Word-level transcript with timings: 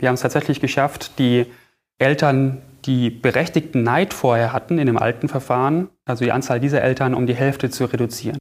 Wir 0.00 0.08
haben 0.08 0.14
es 0.14 0.22
tatsächlich 0.22 0.60
geschafft, 0.60 1.18
die 1.18 1.46
Eltern, 1.98 2.62
die 2.86 3.10
berechtigten 3.10 3.82
Neid 3.82 4.14
vorher 4.14 4.54
hatten 4.54 4.78
in 4.78 4.86
dem 4.86 4.96
alten 4.96 5.28
Verfahren, 5.28 5.90
also 6.06 6.24
die 6.24 6.32
Anzahl 6.32 6.58
dieser 6.58 6.80
Eltern 6.80 7.14
um 7.14 7.26
die 7.26 7.34
Hälfte 7.34 7.68
zu 7.68 7.84
reduzieren. 7.84 8.38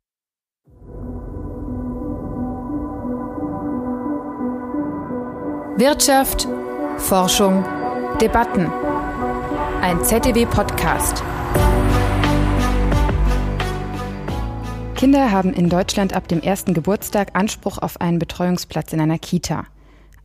Wirtschaft, 5.75 6.47
Forschung, 6.97 7.65
Debatten. 8.21 8.71
Ein 9.81 10.03
ZDW-Podcast. 10.03 11.23
Kinder 14.95 15.31
haben 15.31 15.53
in 15.53 15.69
Deutschland 15.69 16.13
ab 16.13 16.27
dem 16.29 16.41
ersten 16.41 16.73
Geburtstag 16.73 17.29
Anspruch 17.33 17.77
auf 17.77 17.99
einen 18.01 18.19
Betreuungsplatz 18.19 18.91
in 18.91 18.99
einer 18.99 19.19
Kita. 19.19 19.65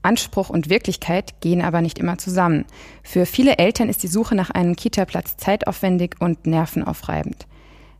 Anspruch 0.05 0.51
und 0.51 0.69
Wirklichkeit 0.69 1.41
gehen 1.41 1.63
aber 1.63 1.81
nicht 1.81 1.99
immer 1.99 2.19
zusammen. 2.19 2.65
Für 3.03 3.27
viele 3.27 3.59
Eltern 3.59 3.89
ist 3.89 4.03
die 4.03 4.09
Suche 4.09 4.35
nach 4.35 4.51
einem 4.51 4.77
Kita-Platz 4.77 5.37
zeitaufwendig 5.37 6.17
und 6.21 6.47
nervenaufreibend. 6.47 7.47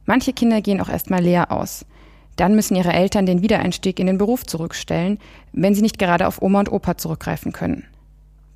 Manche 0.07 0.33
Kinder 0.33 0.61
gehen 0.61 0.81
auch 0.81 0.89
erstmal 0.89 1.23
leer 1.23 1.51
aus. 1.51 1.87
Dann 2.37 2.55
müssen 2.55 2.77
ihre 2.77 2.93
Eltern 2.93 3.27
den 3.27 3.43
Wiedereinstieg 3.43 3.99
in 3.99 4.07
den 4.07 4.19
Beruf 4.19 4.45
zurückstellen, 4.45 5.19
wenn 5.53 5.75
sie 5.75 5.83
nicht 5.83 5.99
gerade 5.99 6.27
auf 6.27 6.43
Oma 6.43 6.61
und 6.61 6.73
Opa 6.73 6.97
zurückgreifen 6.97 7.53
können. 7.53 7.85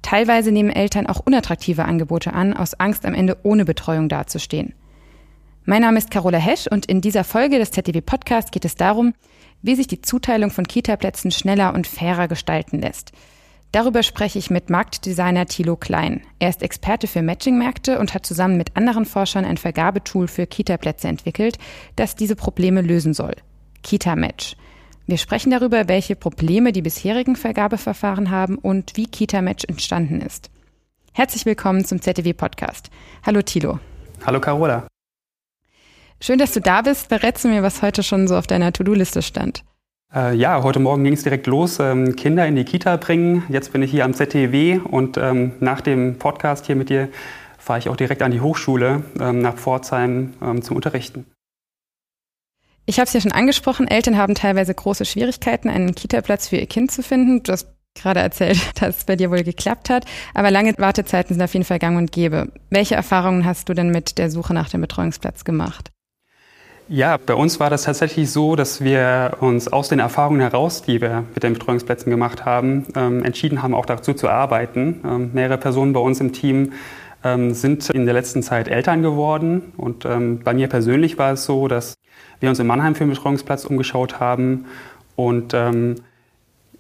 Teilweise 0.03 0.53
nehmen 0.53 0.71
Eltern 0.71 1.07
auch 1.07 1.21
unattraktive 1.25 1.85
Angebote 1.85 2.33
an, 2.33 2.55
aus 2.55 2.75
Angst 2.75 3.05
am 3.05 3.15
Ende 3.15 3.37
ohne 3.43 3.65
Betreuung 3.65 4.09
dazustehen. 4.09 4.75
Mein 5.65 5.83
Name 5.83 5.99
ist 5.99 6.11
Carola 6.11 6.39
Hesch 6.39 6.67
und 6.67 6.87
in 6.87 7.01
dieser 7.01 7.25
Folge 7.25 7.59
des 7.59 7.73
ZDW 7.73 8.01
Podcasts 8.01 8.51
geht 8.51 8.65
es 8.65 8.75
darum, 8.75 9.13
wie 9.61 9.75
sich 9.75 9.87
die 9.87 10.01
Zuteilung 10.01 10.51
von 10.51 10.67
Kita-Plätzen 10.67 11.31
schneller 11.31 11.75
und 11.75 11.87
fairer 11.87 12.29
gestalten 12.29 12.81
lässt. 12.81 13.13
Darüber 13.73 14.03
spreche 14.03 14.39
ich 14.39 14.49
mit 14.49 14.71
Marktdesigner 14.71 15.47
Thilo 15.47 15.77
Klein. 15.77 16.23
Er 16.39 16.49
ist 16.49 16.63
Experte 16.63 17.07
für 17.07 17.21
Matching-Märkte 17.21 17.99
und 17.99 18.15
hat 18.15 18.25
zusammen 18.25 18.57
mit 18.57 18.77
anderen 18.77 19.05
Forschern 19.05 19.45
ein 19.45 19.59
Vergabetool 19.59 20.27
für 20.27 20.47
Kita-Plätze 20.47 21.09
entwickelt, 21.09 21.59
das 21.95 22.17
diese 22.17 22.35
Probleme 22.35 22.81
lösen 22.81 23.13
soll. 23.13 23.35
Kita-Match. 23.83 24.57
Wir 25.07 25.19
sprechen 25.19 25.51
darüber, 25.51 25.87
welche 25.87 26.17
Probleme 26.17 26.73
die 26.73 26.83
bisherigen 26.83 27.37
Vergabeverfahren 27.37 28.31
haben 28.31 28.57
und 28.57 28.97
wie 28.97 29.07
Kita-Match 29.07 29.65
entstanden 29.65 30.23
ist. 30.23 30.51
Herzlich 31.13 31.45
willkommen 31.45 31.85
zum 31.85 32.01
ZDW-Podcast. 32.01 32.91
Hallo 33.25 33.43
Thilo. 33.43 33.81
Hallo 34.25 34.41
Carola. 34.41 34.87
Schön, 36.21 36.39
dass 36.39 36.53
du 36.53 36.61
da 36.61 36.83
bist. 36.83 37.09
Verrätst 37.09 37.45
du 37.45 37.49
mir, 37.49 37.63
was 37.63 37.83
heute 37.83 38.03
schon 38.03 38.29
so 38.29 38.37
auf 38.37 38.47
deiner 38.47 38.73
To-Do-Liste 38.73 39.21
stand? 39.21 39.63
Äh, 40.15 40.35
ja, 40.37 40.63
heute 40.63 40.79
Morgen 40.79 41.05
ging 41.05 41.13
es 41.13 41.23
direkt 41.23 41.47
los, 41.47 41.79
ähm, 41.81 42.17
Kinder 42.17 42.47
in 42.47 42.57
die 42.57 42.65
Kita 42.65 42.97
bringen. 42.97 43.45
Jetzt 43.51 43.73
bin 43.73 43.83
ich 43.83 43.91
hier 43.91 44.05
am 44.05 44.15
ZTW 44.15 44.79
und 44.79 45.19
ähm, 45.19 45.53
nach 45.61 45.83
dem 45.83 46.19
Podcast 46.19 46.67
hier 46.67 46.77
mit 46.77 46.89
dir 46.89 47.09
fahre 47.59 47.79
ich 47.79 47.89
auch 47.91 47.97
direkt 47.97 48.23
an 48.23 48.31
die 48.31 48.41
Hochschule 48.41 49.03
ähm, 49.21 49.41
nach 49.41 49.57
Pforzheim 49.57 50.33
ähm, 50.41 50.63
zum 50.63 50.77
Unterrichten. 50.77 51.27
Ich 52.87 52.99
habe 52.99 53.07
es 53.07 53.13
ja 53.13 53.21
schon 53.21 53.33
angesprochen, 53.33 53.87
Eltern 53.87 54.17
haben 54.17 54.35
teilweise 54.35 54.73
große 54.73 55.05
Schwierigkeiten, 55.05 55.69
einen 55.69 55.95
Kita-Platz 55.95 56.49
für 56.49 56.57
ihr 56.57 56.67
Kind 56.67 56.91
zu 56.91 57.03
finden. 57.03 57.43
Du 57.43 57.53
hast 57.53 57.69
gerade 57.95 58.21
erzählt, 58.21 58.59
dass 58.81 58.99
es 58.99 59.05
bei 59.05 59.15
dir 59.15 59.31
wohl 59.31 59.43
geklappt 59.43 59.91
hat. 59.91 60.07
Aber 60.33 60.51
lange 60.51 60.73
Wartezeiten 60.79 61.35
sind 61.35 61.43
auf 61.43 61.53
jeden 61.53 61.67
Fall 61.67 61.79
gang 61.79 61.99
und 61.99 62.13
gäbe. 62.13 62.51
Welche 62.71 62.95
Erfahrungen 62.95 63.45
hast 63.45 63.69
du 63.69 63.75
denn 63.75 63.91
mit 63.91 64.17
der 64.17 64.31
Suche 64.31 64.55
nach 64.55 64.71
dem 64.71 64.81
Betreuungsplatz 64.81 65.45
gemacht? 65.45 65.91
Ja, 66.91 67.19
bei 67.19 67.35
uns 67.35 67.61
war 67.61 67.69
das 67.69 67.83
tatsächlich 67.83 68.31
so, 68.31 68.57
dass 68.57 68.83
wir 68.83 69.37
uns 69.41 69.69
aus 69.69 69.91
den 69.91 69.99
Erfahrungen 69.99 70.41
heraus, 70.41 70.83
die 70.83 71.03
wir 71.03 71.25
mit 71.35 71.43
den 71.43 71.53
Betreuungsplätzen 71.53 72.09
gemacht 72.09 72.47
haben, 72.47 72.87
ähm, 72.97 73.23
entschieden 73.25 73.63
haben, 73.63 73.75
auch 73.75 73.85
dazu 73.85 74.15
zu 74.15 74.31
arbeiten. 74.31 75.03
Ähm, 75.05 75.31
mehrere 75.35 75.59
Personen 75.59 75.93
bei 75.93 76.01
uns 76.01 76.19
im 76.21 76.33
Team 76.33 76.73
ähm, 77.23 77.53
sind 77.53 77.91
in 77.91 78.07
der 78.07 78.15
letzten 78.15 78.43
Zeit 78.43 78.69
Eltern 78.69 79.03
geworden. 79.03 79.75
Und 79.77 80.07
ähm, 80.07 80.41
bei 80.43 80.55
mir 80.55 80.69
persönlich 80.69 81.19
war 81.19 81.33
es 81.33 81.45
so, 81.45 81.69
dass 81.69 81.99
wir 82.41 82.49
uns 82.49 82.59
in 82.59 82.67
Mannheim 82.67 82.95
für 82.95 83.05
einen 83.05 83.13
Betreuungsplatz 83.13 83.67
umgeschaut 83.67 84.19
haben 84.19 84.65
und 85.15 85.53
ähm, 85.53 85.97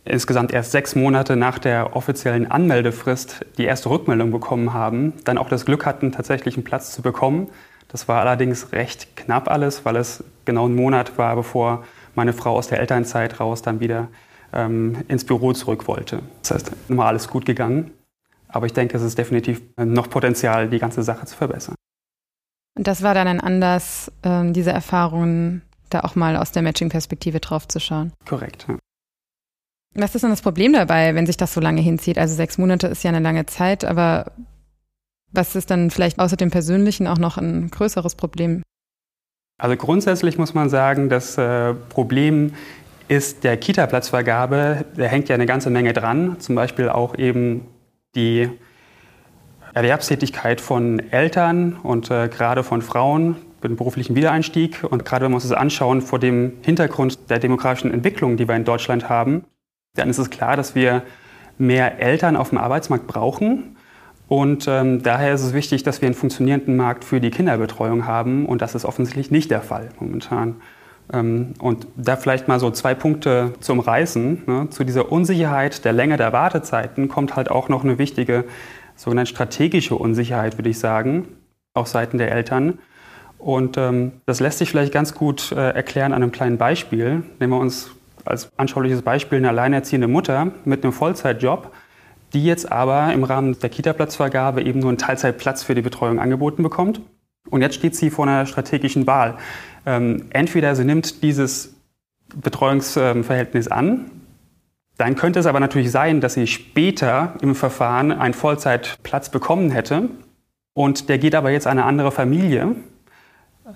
insgesamt 0.07 0.55
erst 0.55 0.73
sechs 0.73 0.95
Monate 0.95 1.37
nach 1.37 1.59
der 1.59 1.95
offiziellen 1.97 2.51
Anmeldefrist 2.51 3.45
die 3.59 3.65
erste 3.65 3.91
Rückmeldung 3.91 4.31
bekommen 4.31 4.73
haben, 4.73 5.13
dann 5.25 5.37
auch 5.37 5.51
das 5.51 5.67
Glück 5.67 5.85
hatten, 5.85 6.13
tatsächlich 6.13 6.57
einen 6.57 6.65
Platz 6.65 6.93
zu 6.93 7.03
bekommen. 7.03 7.49
Das 7.89 8.07
war 8.07 8.21
allerdings 8.21 8.73
recht 8.73 9.17
knapp 9.17 9.49
alles, 9.49 9.85
weil 9.85 9.97
es 9.97 10.23
genau 10.45 10.69
ein 10.69 10.75
Monat 10.75 11.19
war, 11.19 11.35
bevor 11.37 11.85
meine 12.15 12.33
Frau 12.33 12.57
aus 12.57 12.69
der 12.69 12.81
Elternzeit 12.81 13.41
raus 13.41 13.63
dann 13.63 13.81
wieder 13.81 14.09
ähm, 14.53 15.05
ins 15.09 15.25
Büro 15.25 15.53
zurück 15.53 15.89
wollte. 15.89 16.23
Das 16.43 16.53
heißt, 16.53 16.73
immer 16.89 17.07
alles 17.07 17.29
gut 17.29 17.47
gegangen. 17.47 17.91
Aber 18.49 18.67
ich 18.67 18.73
denke, 18.73 18.97
es 18.97 19.03
ist 19.03 19.19
definitiv 19.19 19.63
noch 19.77 20.09
Potenzial, 20.09 20.69
die 20.69 20.79
ganze 20.79 21.03
Sache 21.03 21.27
zu 21.27 21.37
verbessern. 21.37 21.75
Und 22.77 22.87
das 22.87 23.03
war 23.03 23.15
dann 23.15 23.29
ein 23.29 23.41
Anlass, 23.41 24.11
ähm, 24.23 24.53
diese 24.53 24.71
Erfahrungen 24.71 25.63
da 25.91 26.01
auch 26.01 26.15
mal 26.15 26.37
aus 26.37 26.53
der 26.53 26.63
Matching-Perspektive 26.63 27.41
drauf 27.41 27.67
zu 27.67 27.81
schauen. 27.81 28.13
Korrekt. 28.27 28.67
Ja. 28.69 28.77
Was 29.95 30.15
ist 30.15 30.23
denn 30.23 30.31
das 30.31 30.43
Problem 30.43 30.73
dabei, 30.73 31.15
wenn 31.15 31.27
sich 31.27 31.37
das 31.37 31.53
so 31.53 31.61
lange 31.61 31.81
hinzieht? 31.81 32.19
Also 32.19 32.35
sechs 32.35 32.59
Monate 32.59 32.87
ist 32.87 33.03
ja 33.03 33.09
eine 33.09 33.21
lange 33.21 33.47
Zeit, 33.47 33.85
aber 33.85 34.33
was 35.33 35.55
ist 35.55 35.71
dann 35.71 35.91
vielleicht 35.91 36.19
außer 36.19 36.37
dem 36.37 36.51
Persönlichen 36.51 37.07
auch 37.07 37.19
noch 37.19 37.37
ein 37.37 37.71
größeres 37.71 38.15
Problem? 38.15 38.63
Also 39.61 39.77
grundsätzlich 39.77 40.39
muss 40.39 40.55
man 40.55 40.69
sagen, 40.69 41.09
das 41.09 41.37
äh, 41.37 41.75
Problem 41.75 42.53
ist 43.09 43.43
der 43.43 43.57
Kita-Platzvergabe. 43.57 44.85
Da 44.97 45.05
hängt 45.05 45.29
ja 45.29 45.35
eine 45.35 45.47
ganze 45.47 45.71
Menge 45.71 45.93
dran. 45.93 46.37
Zum 46.39 46.55
Beispiel 46.55 46.89
auch 46.89 47.17
eben 47.17 47.67
die 48.15 48.49
Erwerbstätigkeit 49.75 50.61
von 50.61 51.01
Eltern 51.11 51.77
und 51.83 52.11
äh, 52.11 52.29
gerade 52.29 52.63
von 52.63 52.83
Frauen 52.83 53.37
für 53.61 53.69
den 53.69 53.77
beruflichen 53.77 54.15
Wiedereinstieg. 54.15 54.85
Und 54.89 55.05
gerade 55.05 55.25
wenn 55.25 55.33
wir 55.33 55.37
uns 55.37 55.49
das 55.49 55.57
anschauen 55.57 56.03
vor 56.03 56.19
dem 56.19 56.59
Hintergrund 56.63 57.31
der 57.31 57.39
demografischen 57.39 57.93
Entwicklung, 57.93 58.37
die 58.37 58.47
wir 58.47 58.55
in 58.55 58.65
Deutschland 58.65 59.09
haben, 59.09 59.45
dann 59.95 60.09
ist 60.09 60.19
es 60.19 60.31
klar, 60.31 60.57
dass 60.57 60.75
wir 60.75 61.03
mehr 61.59 62.01
Eltern 62.01 62.37
auf 62.37 62.51
dem 62.51 62.59
Arbeitsmarkt 62.59 63.07
brauchen. 63.07 63.77
Und 64.29 64.69
ähm, 64.69 65.03
daher 65.03 65.33
ist 65.33 65.43
es 65.43 65.55
wichtig, 65.55 65.83
dass 65.83 66.03
wir 66.03 66.07
einen 66.07 66.15
funktionierenden 66.15 66.77
Markt 66.77 67.05
für 67.05 67.19
die 67.21 67.31
Kinderbetreuung 67.31 68.07
haben. 68.07 68.45
Und 68.45 68.61
das 68.61 68.75
ist 68.75 68.85
offensichtlich 68.85 69.31
nicht 69.31 69.51
der 69.51 69.63
Fall 69.63 69.89
momentan. 69.99 70.57
Ähm, 71.13 71.55
und 71.61 71.87
da 71.97 72.17
vielleicht 72.17 72.47
mal 72.47 72.61
so 72.61 72.71
zwei 72.71 72.95
Punkte 72.95 73.55
zum 73.61 73.81
Reißen. 73.81 74.43
Ne? 74.47 74.67
Zu 74.71 74.85
dieser 74.85 75.11
Unsicherheit 75.11 75.85
der 75.85 75.95
Länge 75.95 76.19
der 76.19 76.33
Wartezeiten 76.35 77.09
kommt 77.09 77.37
halt 77.37 77.51
auch 77.51 77.71
noch 77.71 77.85
eine 77.85 77.99
wichtige 77.99 78.45
sogenannte 78.97 79.31
strategische 79.31 79.95
Unsicherheit, 79.95 80.59
würde 80.59 80.71
ich 80.71 80.79
sagen, 80.79 81.29
auf 81.73 81.87
Seiten 81.87 82.19
der 82.19 82.31
Eltern. 82.31 82.79
Und 83.39 83.79
ähm, 83.79 84.13
das 84.27 84.41
lässt 84.41 84.59
sich 84.59 84.69
vielleicht 84.69 84.93
ganz 84.93 85.15
gut 85.15 85.53
äh, 85.53 85.71
erklären 85.71 86.13
an 86.13 86.23
einem 86.23 86.33
kleinen 86.33 86.59
Beispiel. 86.59 87.23
Nehmen 87.39 87.53
wir 87.53 87.61
uns 87.61 87.93
als 88.25 88.51
anschauliches 88.59 89.01
Beispiel 89.03 89.39
eine 89.39 89.49
alleinerziehende 89.49 90.09
Mutter 90.09 90.49
mit 90.65 90.85
einem 90.85 90.93
Vollzeitjob 90.93 91.73
die 92.33 92.45
jetzt 92.45 92.71
aber 92.71 93.13
im 93.13 93.25
Rahmen 93.25 93.59
der 93.59 93.71
Kita-Platzvergabe 93.71 94.63
eben 94.63 94.81
nur 94.81 94.91
einen 94.91 94.99
Teilzeitplatz 94.99 95.63
für 95.63 95.75
die 95.75 95.83
Betreuung 95.83 96.19
angeboten 96.19 96.63
bekommt. 96.63 97.01
Und 97.51 97.63
jetzt 97.63 97.77
steht 97.77 97.97
sie 97.97 98.11
vor 98.11 98.27
einer 98.27 98.47
strategischen 98.47 99.07
Wahl. 99.07 99.39
Ähm, 99.87 100.27
entweder 100.31 100.75
sie 100.75 100.85
nimmt 100.85 101.23
dieses 101.23 101.75
Betreuungsverhältnis 102.35 103.69
an, 103.69 104.11
dann 104.99 105.15
könnte 105.15 105.39
es 105.39 105.47
aber 105.47 105.61
natürlich 105.61 105.91
sein, 105.91 106.21
dass 106.21 106.35
sie 106.35 106.47
später 106.47 107.35
im 107.41 107.55
Verfahren 107.55 108.13
einen 108.13 108.35
Vollzeitplatz 108.35 109.31
bekommen 109.31 109.71
hätte 109.71 110.11
und 110.75 111.09
der 111.09 111.19
geht 111.19 111.35
aber 111.35 111.51
jetzt 111.51 111.67
an 111.67 111.79
eine 111.79 111.87
andere 111.87 112.11
Familie. 112.11 112.75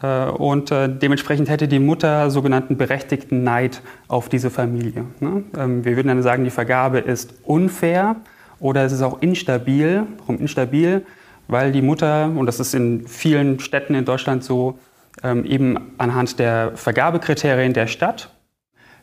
Äh, 0.02 0.26
und 0.26 0.70
äh, 0.70 0.88
dementsprechend 0.88 1.48
hätte 1.48 1.68
die 1.68 1.78
Mutter 1.78 2.30
sogenannten 2.30 2.76
berechtigten 2.76 3.44
Neid 3.44 3.82
auf 4.08 4.28
diese 4.28 4.50
Familie. 4.50 5.04
Ne? 5.20 5.44
Ähm, 5.56 5.84
wir 5.84 5.96
würden 5.96 6.08
dann 6.08 6.22
sagen, 6.22 6.44
die 6.44 6.50
Vergabe 6.50 6.98
ist 6.98 7.34
unfair 7.44 8.16
oder 8.62 8.84
es 8.84 8.92
ist 8.92 9.02
auch 9.02 9.20
instabil. 9.20 10.06
Warum 10.18 10.38
instabil? 10.38 11.04
Weil 11.48 11.72
die 11.72 11.82
Mutter, 11.82 12.30
und 12.34 12.46
das 12.46 12.60
ist 12.60 12.74
in 12.74 13.06
vielen 13.08 13.58
Städten 13.58 13.94
in 13.94 14.04
Deutschland 14.04 14.44
so, 14.44 14.78
ähm, 15.22 15.44
eben 15.44 15.92
anhand 15.98 16.38
der 16.38 16.72
Vergabekriterien 16.76 17.74
der 17.74 17.88
Stadt 17.88 18.30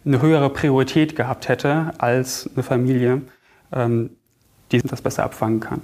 eine 0.06 0.22
höhere 0.22 0.50
Priorität 0.50 1.16
gehabt 1.16 1.50
hätte 1.50 1.92
als 1.98 2.50
eine 2.56 2.64
Familie, 2.64 3.22
ähm, 3.74 4.12
die 4.72 4.82
das 4.82 5.02
besser 5.02 5.24
abfangen 5.24 5.60
kann. 5.60 5.82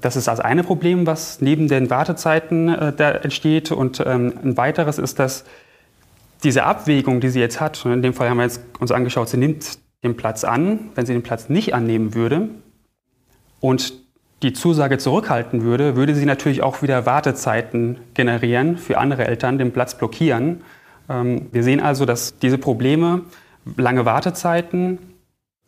Das 0.00 0.16
ist 0.16 0.28
das 0.28 0.38
eine 0.38 0.62
Problem, 0.62 1.06
was 1.06 1.40
neben 1.40 1.66
den 1.66 1.88
Wartezeiten 1.88 2.68
äh, 2.68 2.92
da 2.92 3.12
entsteht. 3.12 3.72
Und 3.72 4.02
ähm, 4.04 4.34
ein 4.44 4.56
weiteres 4.58 4.98
ist, 4.98 5.18
dass 5.18 5.44
diese 6.42 6.64
Abwägung, 6.64 7.20
die 7.20 7.30
sie 7.30 7.40
jetzt 7.40 7.58
hat, 7.58 7.86
und 7.86 7.92
in 7.92 8.02
dem 8.02 8.12
Fall 8.12 8.28
haben 8.28 8.36
wir 8.36 8.44
jetzt 8.44 8.60
uns 8.80 8.92
angeschaut, 8.92 9.30
sie 9.30 9.38
nimmt 9.38 9.78
den 10.02 10.14
Platz 10.14 10.44
an. 10.44 10.90
Wenn 10.94 11.06
sie 11.06 11.14
den 11.14 11.22
Platz 11.22 11.48
nicht 11.48 11.74
annehmen 11.74 12.14
würde, 12.14 12.50
und 13.60 13.94
die 14.42 14.52
Zusage 14.52 14.98
zurückhalten 14.98 15.62
würde, 15.62 15.96
würde 15.96 16.14
sie 16.14 16.26
natürlich 16.26 16.62
auch 16.62 16.82
wieder 16.82 17.06
Wartezeiten 17.06 17.98
generieren 18.12 18.76
für 18.76 18.98
andere 18.98 19.26
Eltern, 19.26 19.58
den 19.58 19.72
Platz 19.72 19.96
blockieren. 19.96 20.62
Ähm, 21.08 21.46
wir 21.52 21.62
sehen 21.62 21.80
also, 21.80 22.04
dass 22.04 22.38
diese 22.38 22.58
Probleme, 22.58 23.22
lange 23.76 24.04
Wartezeiten 24.04 24.98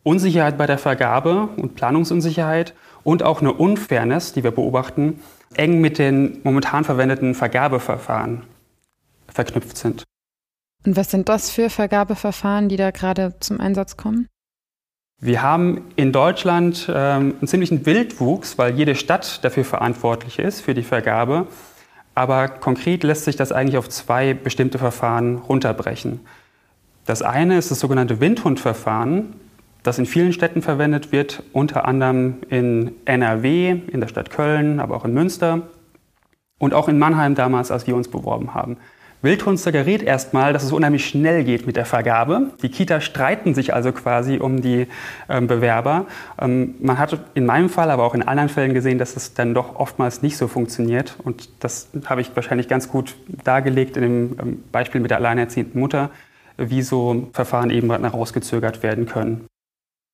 Unsicherheit 0.03 0.57
bei 0.57 0.67
der 0.67 0.77
Vergabe 0.77 1.49
und 1.57 1.75
Planungsunsicherheit 1.75 2.73
und 3.03 3.23
auch 3.23 3.41
eine 3.41 3.51
Unfairness, 3.51 4.31
die 4.31 4.43
wir 4.43 4.51
beobachten, 4.51 5.19
eng 5.55 5.81
mit 5.81 5.97
den 5.97 6.39
momentan 6.43 6.85
verwendeten 6.85 7.35
Vergabeverfahren 7.35 8.43
verknüpft 9.27 9.77
sind. 9.77 10.03
Und 10.85 10.95
was 10.95 11.11
sind 11.11 11.27
das 11.27 11.49
für 11.49 11.69
Vergabeverfahren, 11.69 12.69
die 12.69 12.77
da 12.77 12.91
gerade 12.91 13.35
zum 13.41 13.59
Einsatz 13.59 13.97
kommen? 13.97 14.27
Wir 15.19 15.41
haben 15.41 15.85
in 15.95 16.11
Deutschland 16.11 16.87
ähm, 16.93 17.35
einen 17.39 17.47
ziemlichen 17.47 17.87
Wildwuchs, 17.87 18.59
weil 18.59 18.75
jede 18.75 18.93
Stadt 18.93 19.43
dafür 19.43 19.65
verantwortlich 19.65 20.37
ist, 20.37 20.61
für 20.61 20.75
die 20.75 20.83
Vergabe. 20.83 21.47
Aber 22.13 22.47
konkret 22.47 23.03
lässt 23.03 23.25
sich 23.25 23.35
das 23.35 23.51
eigentlich 23.51 23.77
auf 23.77 23.89
zwei 23.89 24.35
bestimmte 24.35 24.77
Verfahren 24.77 25.37
runterbrechen. 25.37 26.19
Das 27.05 27.23
eine 27.23 27.57
ist 27.57 27.71
das 27.71 27.79
sogenannte 27.79 28.19
Windhundverfahren, 28.19 29.33
das 29.81 29.97
in 29.97 30.05
vielen 30.05 30.33
Städten 30.33 30.61
verwendet 30.61 31.11
wird, 31.11 31.41
unter 31.51 31.87
anderem 31.87 32.37
in 32.49 32.91
NRW, 33.05 33.71
in 33.71 33.99
der 33.99 34.09
Stadt 34.09 34.29
Köln, 34.29 34.79
aber 34.79 34.97
auch 34.97 35.05
in 35.05 35.13
Münster 35.13 35.63
und 36.59 36.75
auch 36.75 36.89
in 36.89 36.99
Mannheim 36.99 37.33
damals, 37.33 37.71
als 37.71 37.87
wir 37.87 37.95
uns 37.95 38.07
beworben 38.07 38.53
haben. 38.53 38.77
Wildhund 39.21 39.59
suggeriert 39.59 40.03
erstmal, 40.03 40.53
dass 40.53 40.63
es 40.63 40.71
unheimlich 40.71 41.07
schnell 41.07 41.43
geht 41.43 41.65
mit 41.65 41.75
der 41.75 41.85
Vergabe. 41.85 42.51
Die 42.61 42.69
Kitas 42.69 43.03
streiten 43.03 43.55
sich 43.55 43.73
also 43.73 43.91
quasi 43.91 44.37
um 44.37 44.61
die 44.61 44.87
ähm, 45.27 45.47
Bewerber. 45.47 46.05
Ähm, 46.39 46.75
man 46.79 46.99
hat 46.99 47.19
in 47.33 47.45
meinem 47.45 47.69
Fall, 47.69 47.89
aber 47.89 48.03
auch 48.03 48.13
in 48.13 48.21
anderen 48.21 48.49
Fällen 48.49 48.73
gesehen, 48.75 48.99
dass 48.99 49.15
es 49.15 49.33
dann 49.33 49.55
doch 49.55 49.75
oftmals 49.75 50.21
nicht 50.21 50.37
so 50.37 50.47
funktioniert. 50.47 51.15
Und 51.23 51.49
das 51.61 51.89
habe 52.05 52.21
ich 52.21 52.35
wahrscheinlich 52.35 52.67
ganz 52.67 52.89
gut 52.89 53.15
dargelegt 53.43 53.97
in 53.97 54.03
dem 54.03 54.39
ähm, 54.39 54.63
Beispiel 54.71 55.01
mit 55.01 55.09
der 55.09 55.17
alleinerziehenden 55.17 55.79
Mutter, 55.79 56.11
wie 56.57 56.83
so 56.83 57.29
Verfahren 57.33 57.71
eben 57.71 57.89
herausgezögert 57.89 58.83
werden 58.83 59.07
können. 59.07 59.47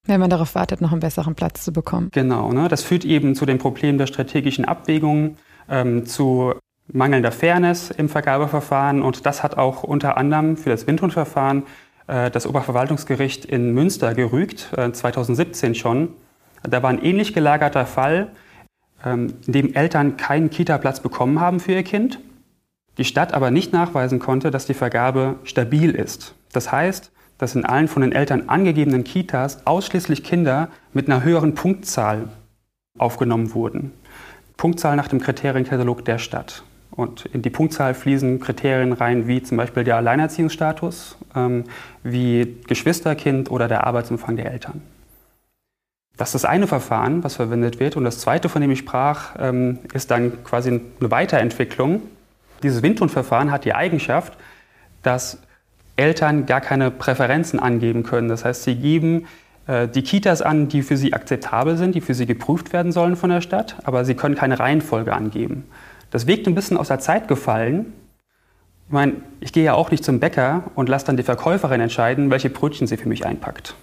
Wenn 0.06 0.20
man 0.20 0.30
darauf 0.30 0.56
wartet, 0.56 0.82
noch 0.82 0.92
einen 0.92 1.00
besseren 1.00 1.36
Platz 1.36 1.64
zu 1.64 1.72
bekommen. 1.72 2.10
Genau, 2.12 2.52
ne? 2.52 2.68
das 2.68 2.84
führt 2.84 3.06
eben 3.06 3.36
zu 3.36 3.46
dem 3.46 3.58
Problem 3.58 3.98
der 3.98 4.08
strategischen 4.08 4.66
Abwägungen, 4.66 5.38
ähm, 5.70 6.06
zu 6.06 6.54
mangelnder 6.94 7.32
Fairness 7.32 7.92
im 7.92 8.08
Vergabeverfahren 8.08 9.02
und 9.02 9.26
das 9.26 9.44
hat 9.44 9.58
auch 9.58 9.84
unter 9.84 10.18
anderem 10.18 10.56
für 10.56 10.70
das 10.70 10.88
Windhundverfahren 10.88 11.64
äh, 12.08 12.32
das 12.32 12.48
Oberverwaltungsgericht 12.48 13.46
in 13.46 13.74
Münster 13.74 14.14
gerügt, 14.14 14.72
äh, 14.78 14.92
2017 14.92 15.76
schon. 15.76 16.10
Da 16.64 16.82
war 16.84 16.90
ein 16.90 17.04
ähnlich 17.04 17.34
gelagerter 17.34 17.86
Fall, 17.86 18.32
ähm, 19.04 19.34
in 19.48 19.54
dem 19.54 19.74
Eltern 19.74 20.18
keinen 20.18 20.50
Kita-Platz 20.50 21.00
bekommen 21.02 21.40
haben 21.40 21.60
für 21.60 21.74
ihr 21.74 21.84
Kind, 21.84 22.20
die 22.98 23.06
Stadt 23.06 23.34
aber 23.34 23.52
nicht 23.52 23.74
nachweisen 23.74 24.20
konnte, 24.20 24.52
dass 24.52 24.66
die 24.66 24.76
Vergabe 24.76 25.36
stabil 25.44 25.92
ist. 25.92 26.36
Das 26.52 26.72
heißt, 26.72 27.12
dass 27.40 27.56
in 27.56 27.66
allen 27.66 27.88
von 27.88 28.04
den 28.04 28.12
Eltern 28.12 28.50
angegebenen 28.50 29.04
Kitas 29.04 29.66
ausschließlich 29.66 30.24
Kinder 30.24 30.70
mit 30.94 31.10
einer 31.10 31.24
höheren 31.24 31.56
Punktzahl 31.56 32.30
aufgenommen 32.98 33.54
wurden. 33.56 33.92
Punktzahl 34.56 34.96
nach 34.96 35.08
dem 35.08 35.20
Kriterienkatalog 35.20 36.06
der 36.06 36.20
Stadt. 36.20 36.64
Und 36.96 37.26
in 37.26 37.42
die 37.42 37.50
Punktzahl 37.50 37.96
fließen 37.96 38.40
Kriterien 38.40 38.94
rein, 38.94 39.28
wie 39.28 39.42
zum 39.42 39.58
Beispiel 39.58 39.84
der 39.84 39.98
Alleinerziehungsstatus, 39.98 41.18
ähm, 41.36 41.64
wie 42.04 42.58
Geschwisterkind 42.68 43.50
oder 43.50 43.68
der 43.68 43.88
Arbeitsumfang 43.88 44.36
der 44.36 44.52
Eltern. 44.52 44.82
Das 46.18 46.30
ist 46.30 46.44
das 46.44 46.46
eine 46.46 46.68
Verfahren, 46.68 47.24
was 47.24 47.36
verwendet 47.36 47.80
wird. 47.80 47.96
Und 47.96 48.04
das 48.04 48.20
zweite, 48.20 48.48
von 48.48 48.62
dem 48.62 48.70
ich 48.70 48.80
sprach, 48.80 49.36
ähm, 49.40 49.80
ist 49.94 50.12
dann 50.12 50.44
quasi 50.44 50.70
eine 50.70 51.12
Weiterentwicklung. 51.12 52.04
Dieses 52.62 52.84
Windhundverfahren 52.84 53.52
hat 53.52 53.66
die 53.66 53.74
Eigenschaft, 53.74 54.38
dass 55.02 55.40
Eltern 55.96 56.46
gar 56.46 56.62
keine 56.62 56.92
Präferenzen 56.92 57.60
angeben 57.60 58.04
können. 58.04 58.30
Das 58.30 58.46
heißt, 58.46 58.64
sie 58.64 58.76
geben 58.76 59.26
äh, 59.66 59.88
die 59.88 60.04
Kitas 60.04 60.44
an, 60.44 60.68
die 60.68 60.84
für 60.84 60.98
sie 60.98 61.14
akzeptabel 61.14 61.78
sind, 61.78 61.96
die 61.96 62.02
für 62.02 62.14
sie 62.14 62.28
geprüft 62.28 62.72
werden 62.74 62.92
sollen 62.92 63.16
von 63.16 63.32
der 63.32 63.42
Stadt, 63.42 63.78
aber 63.84 64.06
sie 64.06 64.14
können 64.14 64.36
keine 64.36 64.60
Reihenfolge 64.60 65.14
angeben. 65.14 65.66
Das 66.14 66.28
wirkt 66.28 66.46
ein 66.46 66.54
bisschen 66.54 66.78
aus 66.78 66.90
der 66.90 67.00
Zeit 67.00 67.28
gefallen. 67.28 67.92
Ich 68.86 68.94
meine, 68.94 69.14
ich 69.40 69.52
gehe 69.52 69.64
ja 69.64 69.74
auch 69.74 69.90
nicht 69.90 70.04
zum 70.04 70.20
Bäcker 70.20 70.66
und 70.76 70.88
lasse 70.88 71.08
dann 71.08 71.18
die 71.18 71.24
Verkäuferin 71.24 71.82
entscheiden, 71.82 72.30
welche 72.30 72.52
Brötchen 72.52 72.86
sie 72.86 72.98
für 72.98 73.10
mich 73.10 73.26
einpackt. 73.26 73.74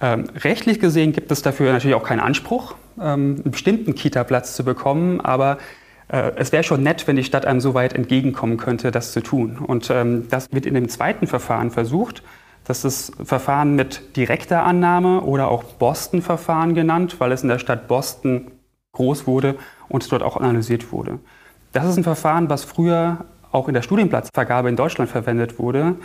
Ähm, 0.00 0.30
rechtlich 0.36 0.78
gesehen 0.78 1.12
gibt 1.12 1.32
es 1.32 1.42
dafür 1.42 1.72
natürlich 1.72 1.96
auch 1.96 2.04
keinen 2.04 2.20
Anspruch, 2.20 2.76
ähm, 3.00 3.40
einen 3.42 3.50
bestimmten 3.50 3.96
Kita-Platz 3.96 4.54
zu 4.54 4.64
bekommen, 4.64 5.20
aber 5.20 5.58
äh, 6.06 6.30
es 6.36 6.52
wäre 6.52 6.62
schon 6.62 6.84
nett, 6.84 7.08
wenn 7.08 7.16
die 7.16 7.24
Stadt 7.24 7.44
einem 7.44 7.60
so 7.60 7.74
weit 7.74 7.94
entgegenkommen 7.94 8.56
könnte, 8.56 8.92
das 8.92 9.10
zu 9.10 9.20
tun. 9.20 9.58
Und 9.58 9.90
ähm, 9.90 10.28
das 10.30 10.46
wird 10.52 10.64
in 10.64 10.74
dem 10.74 10.88
zweiten 10.88 11.26
Verfahren 11.26 11.72
versucht. 11.72 12.22
Das 12.62 12.84
ist 12.84 13.12
Verfahren 13.24 13.74
mit 13.74 14.16
direkter 14.16 14.62
Annahme 14.62 15.22
oder 15.22 15.48
auch 15.48 15.64
Boston-Verfahren 15.64 16.76
genannt, 16.76 17.16
weil 17.18 17.32
es 17.32 17.42
in 17.42 17.48
der 17.48 17.58
Stadt 17.58 17.88
Boston 17.88 18.52
groß 18.92 19.26
wurde 19.26 19.56
und 19.88 20.10
dort 20.10 20.22
auch 20.22 20.36
analysiert 20.36 20.92
wurde. 20.92 21.18
Das 21.72 21.84
ist 21.84 21.96
ein 21.96 22.04
Verfahren, 22.04 22.48
was 22.48 22.64
früher 22.64 23.24
auch 23.52 23.68
in 23.68 23.74
der 23.74 23.82
Studienplatzvergabe 23.82 24.68
in 24.68 24.76
Deutschland 24.76 25.10
verwendet 25.10 25.58
wurde, 25.58 25.96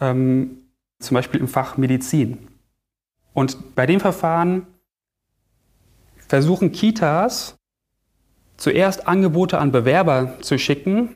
ähm, 0.00 0.58
zum 1.00 1.14
Beispiel 1.14 1.40
im 1.40 1.48
Fach 1.48 1.76
Medizin. 1.76 2.48
Und 3.34 3.74
bei 3.74 3.86
dem 3.86 4.00
Verfahren 4.00 4.66
versuchen 6.28 6.72
Kitas 6.72 7.56
zuerst 8.56 9.08
Angebote 9.08 9.58
an 9.58 9.72
Bewerber 9.72 10.38
zu 10.40 10.58
schicken, 10.58 11.14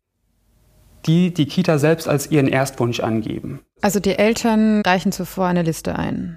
die 1.06 1.32
die 1.32 1.46
Kita 1.46 1.78
selbst 1.78 2.08
als 2.08 2.30
ihren 2.30 2.48
Erstwunsch 2.48 3.00
angeben. 3.00 3.60
Also 3.80 4.00
die 4.00 4.19
Eltern 4.19 4.82
reichen 4.82 5.12
zuvor 5.12 5.46
eine 5.46 5.62
Liste 5.62 5.96
ein. 5.96 6.36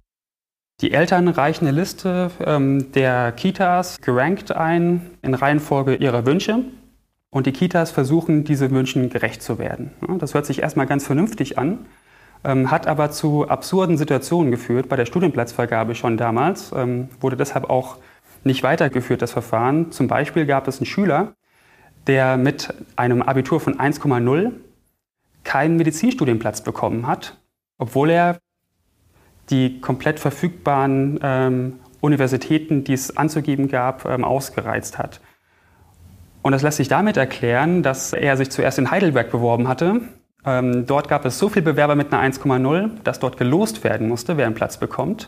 Die 0.81 0.93
Eltern 0.93 1.27
reichen 1.27 1.67
eine 1.67 1.77
Liste 1.77 2.31
ähm, 2.45 2.93
der 2.93 3.33
Kitas 3.33 3.99
gerankt 3.99 4.53
ein 4.53 5.11
in 5.21 5.33
Reihenfolge 5.33 5.95
ihrer 5.95 6.25
Wünsche. 6.25 6.63
Und 7.31 7.45
die 7.45 7.51
Kitas 7.51 7.91
versuchen, 7.91 8.43
diese 8.43 8.71
Wünschen 8.71 9.09
gerecht 9.09 9.43
zu 9.43 9.59
werden. 9.59 9.91
Das 10.19 10.33
hört 10.33 10.45
sich 10.45 10.61
erstmal 10.61 10.87
ganz 10.87 11.05
vernünftig 11.05 11.59
an, 11.59 11.85
ähm, 12.43 12.71
hat 12.71 12.87
aber 12.87 13.11
zu 13.11 13.47
absurden 13.47 13.97
Situationen 13.97 14.51
geführt. 14.51 14.89
Bei 14.89 14.95
der 14.95 15.05
Studienplatzvergabe 15.05 15.95
schon 15.95 16.17
damals 16.17 16.71
ähm, 16.75 17.09
wurde 17.19 17.35
deshalb 17.35 17.69
auch 17.69 17.97
nicht 18.43 18.63
weitergeführt, 18.63 19.21
das 19.21 19.33
Verfahren. 19.33 19.91
Zum 19.91 20.07
Beispiel 20.07 20.45
gab 20.45 20.67
es 20.67 20.77
einen 20.77 20.85
Schüler, 20.85 21.33
der 22.07 22.37
mit 22.37 22.73
einem 22.95 23.21
Abitur 23.21 23.59
von 23.59 23.77
1,0 23.77 24.51
keinen 25.43 25.75
Medizinstudienplatz 25.75 26.61
bekommen 26.61 27.05
hat, 27.05 27.37
obwohl 27.77 28.09
er 28.09 28.39
die 29.49 29.81
komplett 29.81 30.19
verfügbaren 30.19 31.19
ähm, 31.21 31.79
Universitäten, 32.01 32.83
die 32.83 32.93
es 32.93 33.17
anzugeben 33.17 33.67
gab, 33.67 34.05
ähm, 34.05 34.23
ausgereizt 34.23 34.97
hat. 34.97 35.19
Und 36.41 36.53
das 36.53 36.61
lässt 36.61 36.77
sich 36.77 36.87
damit 36.87 37.18
erklären, 37.18 37.83
dass 37.83 38.13
er 38.13 38.37
sich 38.37 38.49
zuerst 38.49 38.79
in 38.79 38.91
Heidelberg 38.91 39.31
beworben 39.31 39.68
hatte. 39.68 40.01
Ähm, 40.45 40.85
dort 40.85 41.09
gab 41.09 41.25
es 41.25 41.37
so 41.37 41.49
viele 41.49 41.63
Bewerber 41.63 41.95
mit 41.95 42.13
einer 42.13 42.23
1,0, 42.23 42.91
dass 43.03 43.19
dort 43.19 43.37
gelost 43.37 43.83
werden 43.83 44.07
musste, 44.07 44.37
wer 44.37 44.45
einen 44.45 44.56
Platz 44.56 44.77
bekommt. 44.77 45.27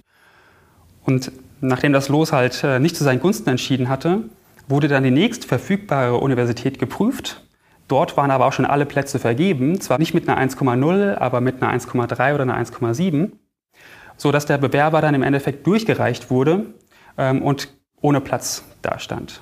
Und 1.05 1.31
nachdem 1.59 1.91
das 1.91 2.07
Los 2.07 2.31
halt 2.31 2.63
äh, 2.63 2.79
nicht 2.79 2.95
zu 2.95 3.03
seinen 3.03 3.19
Gunsten 3.19 3.49
entschieden 3.49 3.89
hatte, 3.89 4.23
wurde 4.67 4.87
dann 4.87 5.03
die 5.03 5.11
nächst 5.11 5.45
verfügbare 5.45 6.17
Universität 6.17 6.79
geprüft. 6.79 7.45
Dort 7.89 8.15
waren 8.15 8.31
aber 8.31 8.45
auch 8.45 8.53
schon 8.53 8.65
alle 8.65 8.85
Plätze 8.85 9.19
vergeben, 9.19 9.81
zwar 9.81 9.97
nicht 9.97 10.13
mit 10.13 10.29
einer 10.29 10.39
1,0, 10.39 11.17
aber 11.17 11.41
mit 11.41 11.61
einer 11.61 11.73
1,3 11.77 12.33
oder 12.35 12.43
einer 12.43 12.57
1,7 12.57 13.31
so 14.21 14.31
dass 14.31 14.45
der 14.45 14.59
Bewerber 14.59 15.01
dann 15.01 15.15
im 15.15 15.23
Endeffekt 15.23 15.65
durchgereicht 15.65 16.29
wurde 16.29 16.67
ähm, 17.17 17.41
und 17.41 17.69
ohne 18.01 18.21
Platz 18.21 18.63
dastand. 18.83 19.41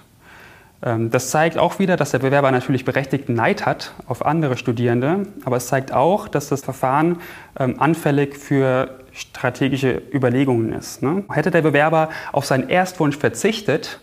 Ähm, 0.81 1.09
das 1.09 1.31
zeigt 1.31 1.57
auch 1.57 1.79
wieder, 1.79 1.97
dass 1.97 2.11
der 2.11 2.19
Bewerber 2.19 2.49
natürlich 2.49 2.85
berechtigten 2.85 3.33
Neid 3.33 3.65
hat 3.65 3.91
auf 4.07 4.25
andere 4.25 4.55
Studierende, 4.55 5.23
aber 5.43 5.57
es 5.57 5.67
zeigt 5.67 5.91
auch, 5.91 6.29
dass 6.29 6.47
das 6.47 6.61
Verfahren 6.61 7.19
ähm, 7.59 7.75
anfällig 7.81 8.37
für 8.37 8.99
strategische 9.11 10.01
Überlegungen 10.13 10.71
ist. 10.71 11.03
Ne? 11.03 11.25
Hätte 11.29 11.51
der 11.51 11.61
Bewerber 11.61 12.07
auf 12.31 12.45
seinen 12.45 12.69
Erstwunsch 12.69 13.17
verzichtet, 13.17 13.99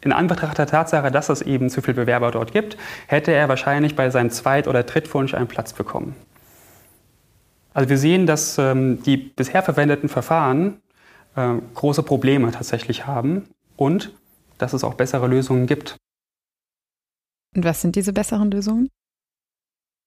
in 0.00 0.12
Anbetracht 0.12 0.58
der 0.58 0.68
Tatsache, 0.68 1.10
dass 1.10 1.28
es 1.28 1.42
eben 1.42 1.70
zu 1.70 1.82
viele 1.82 1.94
Bewerber 1.94 2.30
dort 2.30 2.52
gibt, 2.52 2.76
hätte 3.08 3.32
er 3.32 3.48
wahrscheinlich 3.48 3.96
bei 3.96 4.10
seinem 4.10 4.30
Zweit- 4.30 4.68
oder 4.68 4.84
Drittwunsch 4.84 5.34
einen 5.34 5.48
Platz 5.48 5.72
bekommen. 5.72 6.14
Also 7.72 7.88
wir 7.88 7.98
sehen, 7.98 8.26
dass 8.26 8.58
ähm, 8.58 9.02
die 9.02 9.16
bisher 9.16 9.62
verwendeten 9.62 10.08
Verfahren 10.08 10.80
äh, 11.36 11.54
große 11.74 12.02
Probleme 12.02 12.50
tatsächlich 12.50 13.06
haben 13.06 13.48
und 13.76 14.12
dass 14.58 14.72
es 14.72 14.84
auch 14.84 14.94
bessere 14.94 15.26
Lösungen 15.28 15.66
gibt. 15.66 15.96
Und 17.54 17.64
was 17.64 17.80
sind 17.80 17.96
diese 17.96 18.12
besseren 18.12 18.50
Lösungen? 18.50 18.88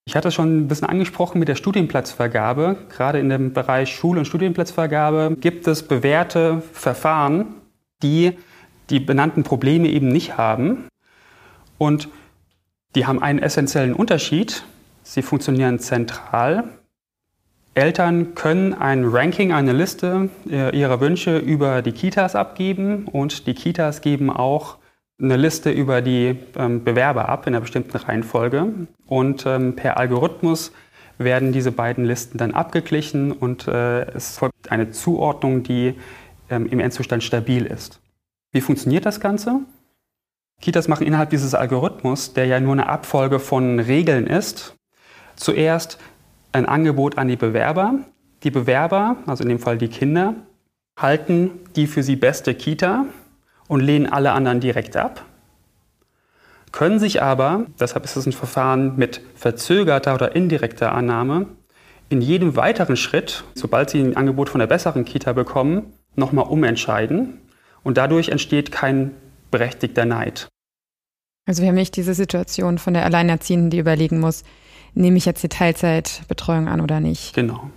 Ich 0.05 0.15
hatte 0.15 0.27
es 0.27 0.33
schon 0.33 0.57
ein 0.57 0.67
bisschen 0.67 0.87
angesprochen 0.87 1.39
mit 1.39 1.47
der 1.47 1.55
Studienplatzvergabe. 1.55 2.77
Gerade 2.89 3.19
in 3.19 3.29
dem 3.29 3.53
Bereich 3.53 3.95
Schul- 3.95 4.17
und 4.17 4.25
Studienplatzvergabe 4.25 5.37
gibt 5.39 5.65
es 5.67 5.87
bewährte 5.87 6.61
Verfahren, 6.73 7.55
die 8.01 8.37
die 8.89 8.99
benannten 8.99 9.43
Probleme 9.43 9.87
eben 9.87 10.09
nicht 10.09 10.37
haben. 10.37 10.89
Und 11.77 12.09
die 12.95 13.05
haben 13.05 13.21
einen 13.21 13.39
essentiellen 13.39 13.93
Unterschied. 13.93 14.63
Sie 15.03 15.21
funktionieren 15.21 15.79
zentral 15.79 16.65
Eltern 17.75 18.35
können 18.35 18.73
ein 18.73 19.05
Ranking, 19.05 19.51
eine 19.51 19.73
Liste 19.73 20.29
äh, 20.49 20.77
ihrer 20.77 20.99
Wünsche 21.01 21.39
über 21.39 21.81
die 21.81 21.91
Kitas 21.91 22.35
abgeben 22.35 23.05
und 23.05 23.47
die 23.47 23.55
Kitas 23.55 24.01
geben 24.01 24.29
auch 24.29 24.77
eine 25.19 25.37
Liste 25.37 25.71
über 25.71 26.01
die 26.01 26.37
ähm, 26.55 26.83
Bewerber 26.83 27.29
ab 27.29 27.47
in 27.47 27.53
einer 27.53 27.61
bestimmten 27.61 27.97
Reihenfolge. 27.97 28.73
Und 29.07 29.45
ähm, 29.45 29.75
per 29.75 29.97
Algorithmus 29.97 30.71
werden 31.17 31.51
diese 31.51 31.71
beiden 31.71 32.05
Listen 32.05 32.37
dann 32.37 32.51
abgeglichen 32.53 33.31
und 33.31 33.67
äh, 33.67 34.05
es 34.11 34.37
folgt 34.37 34.71
eine 34.71 34.91
Zuordnung, 34.91 35.63
die 35.63 35.95
ähm, 36.49 36.67
im 36.67 36.79
Endzustand 36.79 37.23
stabil 37.23 37.65
ist. 37.65 38.01
Wie 38.51 38.61
funktioniert 38.61 39.05
das 39.05 39.19
Ganze? 39.19 39.61
Kitas 40.61 40.87
machen 40.87 41.07
innerhalb 41.07 41.29
dieses 41.29 41.55
Algorithmus, 41.55 42.33
der 42.33 42.45
ja 42.45 42.59
nur 42.59 42.73
eine 42.73 42.87
Abfolge 42.87 43.39
von 43.39 43.79
Regeln 43.79 44.27
ist, 44.27 44.75
zuerst 45.35 45.97
ein 46.53 46.65
Angebot 46.65 47.17
an 47.17 47.27
die 47.27 47.35
Bewerber. 47.35 47.99
Die 48.43 48.51
Bewerber, 48.51 49.17
also 49.25 49.43
in 49.43 49.49
dem 49.49 49.59
Fall 49.59 49.77
die 49.77 49.87
Kinder, 49.87 50.35
halten 50.97 51.51
die 51.75 51.87
für 51.87 52.03
sie 52.03 52.15
beste 52.15 52.53
Kita 52.53 53.05
und 53.67 53.81
lehnen 53.81 54.05
alle 54.05 54.31
anderen 54.31 54.59
direkt 54.59 54.95
ab. 54.95 55.25
Können 56.71 56.99
sich 56.99 57.21
aber, 57.21 57.67
deshalb 57.79 58.03
ist 58.03 58.15
es 58.15 58.25
ein 58.25 58.31
Verfahren 58.31 58.95
mit 58.97 59.21
verzögerter 59.35 60.15
oder 60.15 60.35
indirekter 60.35 60.91
Annahme, 60.93 61.47
in 62.09 62.21
jedem 62.21 62.55
weiteren 62.55 62.97
Schritt, 62.97 63.43
sobald 63.55 63.89
sie 63.89 63.99
ein 64.01 64.17
Angebot 64.17 64.49
von 64.49 64.59
der 64.59 64.67
besseren 64.67 65.05
Kita 65.05 65.33
bekommen, 65.33 65.93
nochmal 66.15 66.45
umentscheiden. 66.47 67.39
Und 67.83 67.97
dadurch 67.97 68.29
entsteht 68.29 68.71
kein 68.71 69.11
berechtigter 69.51 70.05
Neid. 70.05 70.47
Also 71.45 71.61
wir 71.61 71.69
haben 71.69 71.75
nicht 71.75 71.95
diese 71.95 72.13
Situation 72.13 72.77
von 72.77 72.93
der 72.93 73.05
Alleinerziehenden, 73.05 73.69
die 73.69 73.79
überlegen 73.79 74.19
muss, 74.19 74.43
nehme 74.93 75.17
ich 75.17 75.25
jetzt 75.25 75.43
die 75.43 75.49
Teilzeitbetreuung 75.49 76.67
an 76.67 76.81
oder 76.81 76.99
nicht. 76.99 77.33
Genau. 77.33 77.69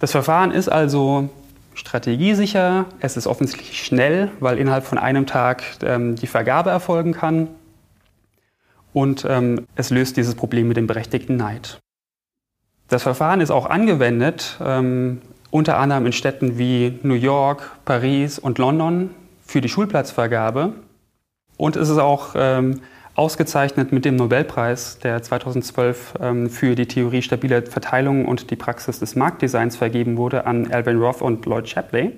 Das 0.00 0.12
Verfahren 0.12 0.50
ist 0.50 0.68
also 0.68 1.28
strategiesicher, 1.74 2.86
es 3.00 3.16
ist 3.16 3.26
offensichtlich 3.26 3.84
schnell, 3.84 4.30
weil 4.40 4.58
innerhalb 4.58 4.84
von 4.84 4.98
einem 4.98 5.26
Tag 5.26 5.62
ähm, 5.82 6.16
die 6.16 6.26
Vergabe 6.26 6.70
erfolgen 6.70 7.12
kann 7.12 7.48
und 8.92 9.26
ähm, 9.28 9.66
es 9.74 9.90
löst 9.90 10.16
dieses 10.16 10.34
Problem 10.34 10.68
mit 10.68 10.76
dem 10.76 10.86
berechtigten 10.86 11.36
Neid. 11.36 11.80
Das 12.88 13.02
Verfahren 13.02 13.40
ist 13.40 13.50
auch 13.50 13.66
angewendet, 13.66 14.58
ähm, 14.64 15.20
unter 15.50 15.78
anderem 15.78 16.06
in 16.06 16.12
Städten 16.12 16.58
wie 16.58 16.98
New 17.02 17.14
York, 17.14 17.70
Paris 17.84 18.38
und 18.38 18.58
London 18.58 19.10
für 19.44 19.60
die 19.60 19.68
Schulplatzvergabe. 19.68 20.72
Und 21.56 21.76
es 21.76 21.88
ist 21.88 21.98
auch 21.98 22.34
ähm, 22.36 22.80
ausgezeichnet 23.14 23.92
mit 23.92 24.04
dem 24.04 24.16
Nobelpreis, 24.16 24.98
der 24.98 25.22
2012 25.22 26.14
ähm, 26.20 26.50
für 26.50 26.74
die 26.74 26.86
Theorie 26.86 27.22
stabiler 27.22 27.62
Verteilung 27.62 28.26
und 28.26 28.50
die 28.50 28.56
Praxis 28.56 28.98
des 28.98 29.14
Marktdesigns 29.14 29.76
vergeben 29.76 30.16
wurde 30.16 30.46
an 30.46 30.72
Alvin 30.72 30.98
Roth 30.98 31.22
und 31.22 31.46
Lloyd 31.46 31.68
Shapley. 31.68 32.12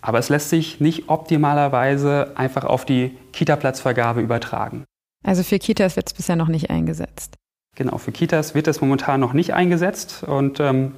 Aber 0.00 0.18
es 0.18 0.28
lässt 0.28 0.50
sich 0.50 0.80
nicht 0.80 1.08
optimalerweise 1.08 2.32
einfach 2.36 2.64
auf 2.64 2.84
die 2.84 3.16
Kita-Platzvergabe 3.32 4.20
übertragen. 4.20 4.84
Also 5.24 5.42
für 5.42 5.58
Kitas 5.58 5.96
wird 5.96 6.06
es 6.08 6.14
bisher 6.14 6.36
noch 6.36 6.48
nicht 6.48 6.70
eingesetzt. 6.70 7.34
Genau, 7.74 7.98
für 7.98 8.12
Kitas 8.12 8.54
wird 8.54 8.68
es 8.68 8.80
momentan 8.80 9.20
noch 9.20 9.32
nicht 9.32 9.52
eingesetzt 9.52 10.22
und 10.22 10.60
ähm, 10.60 10.92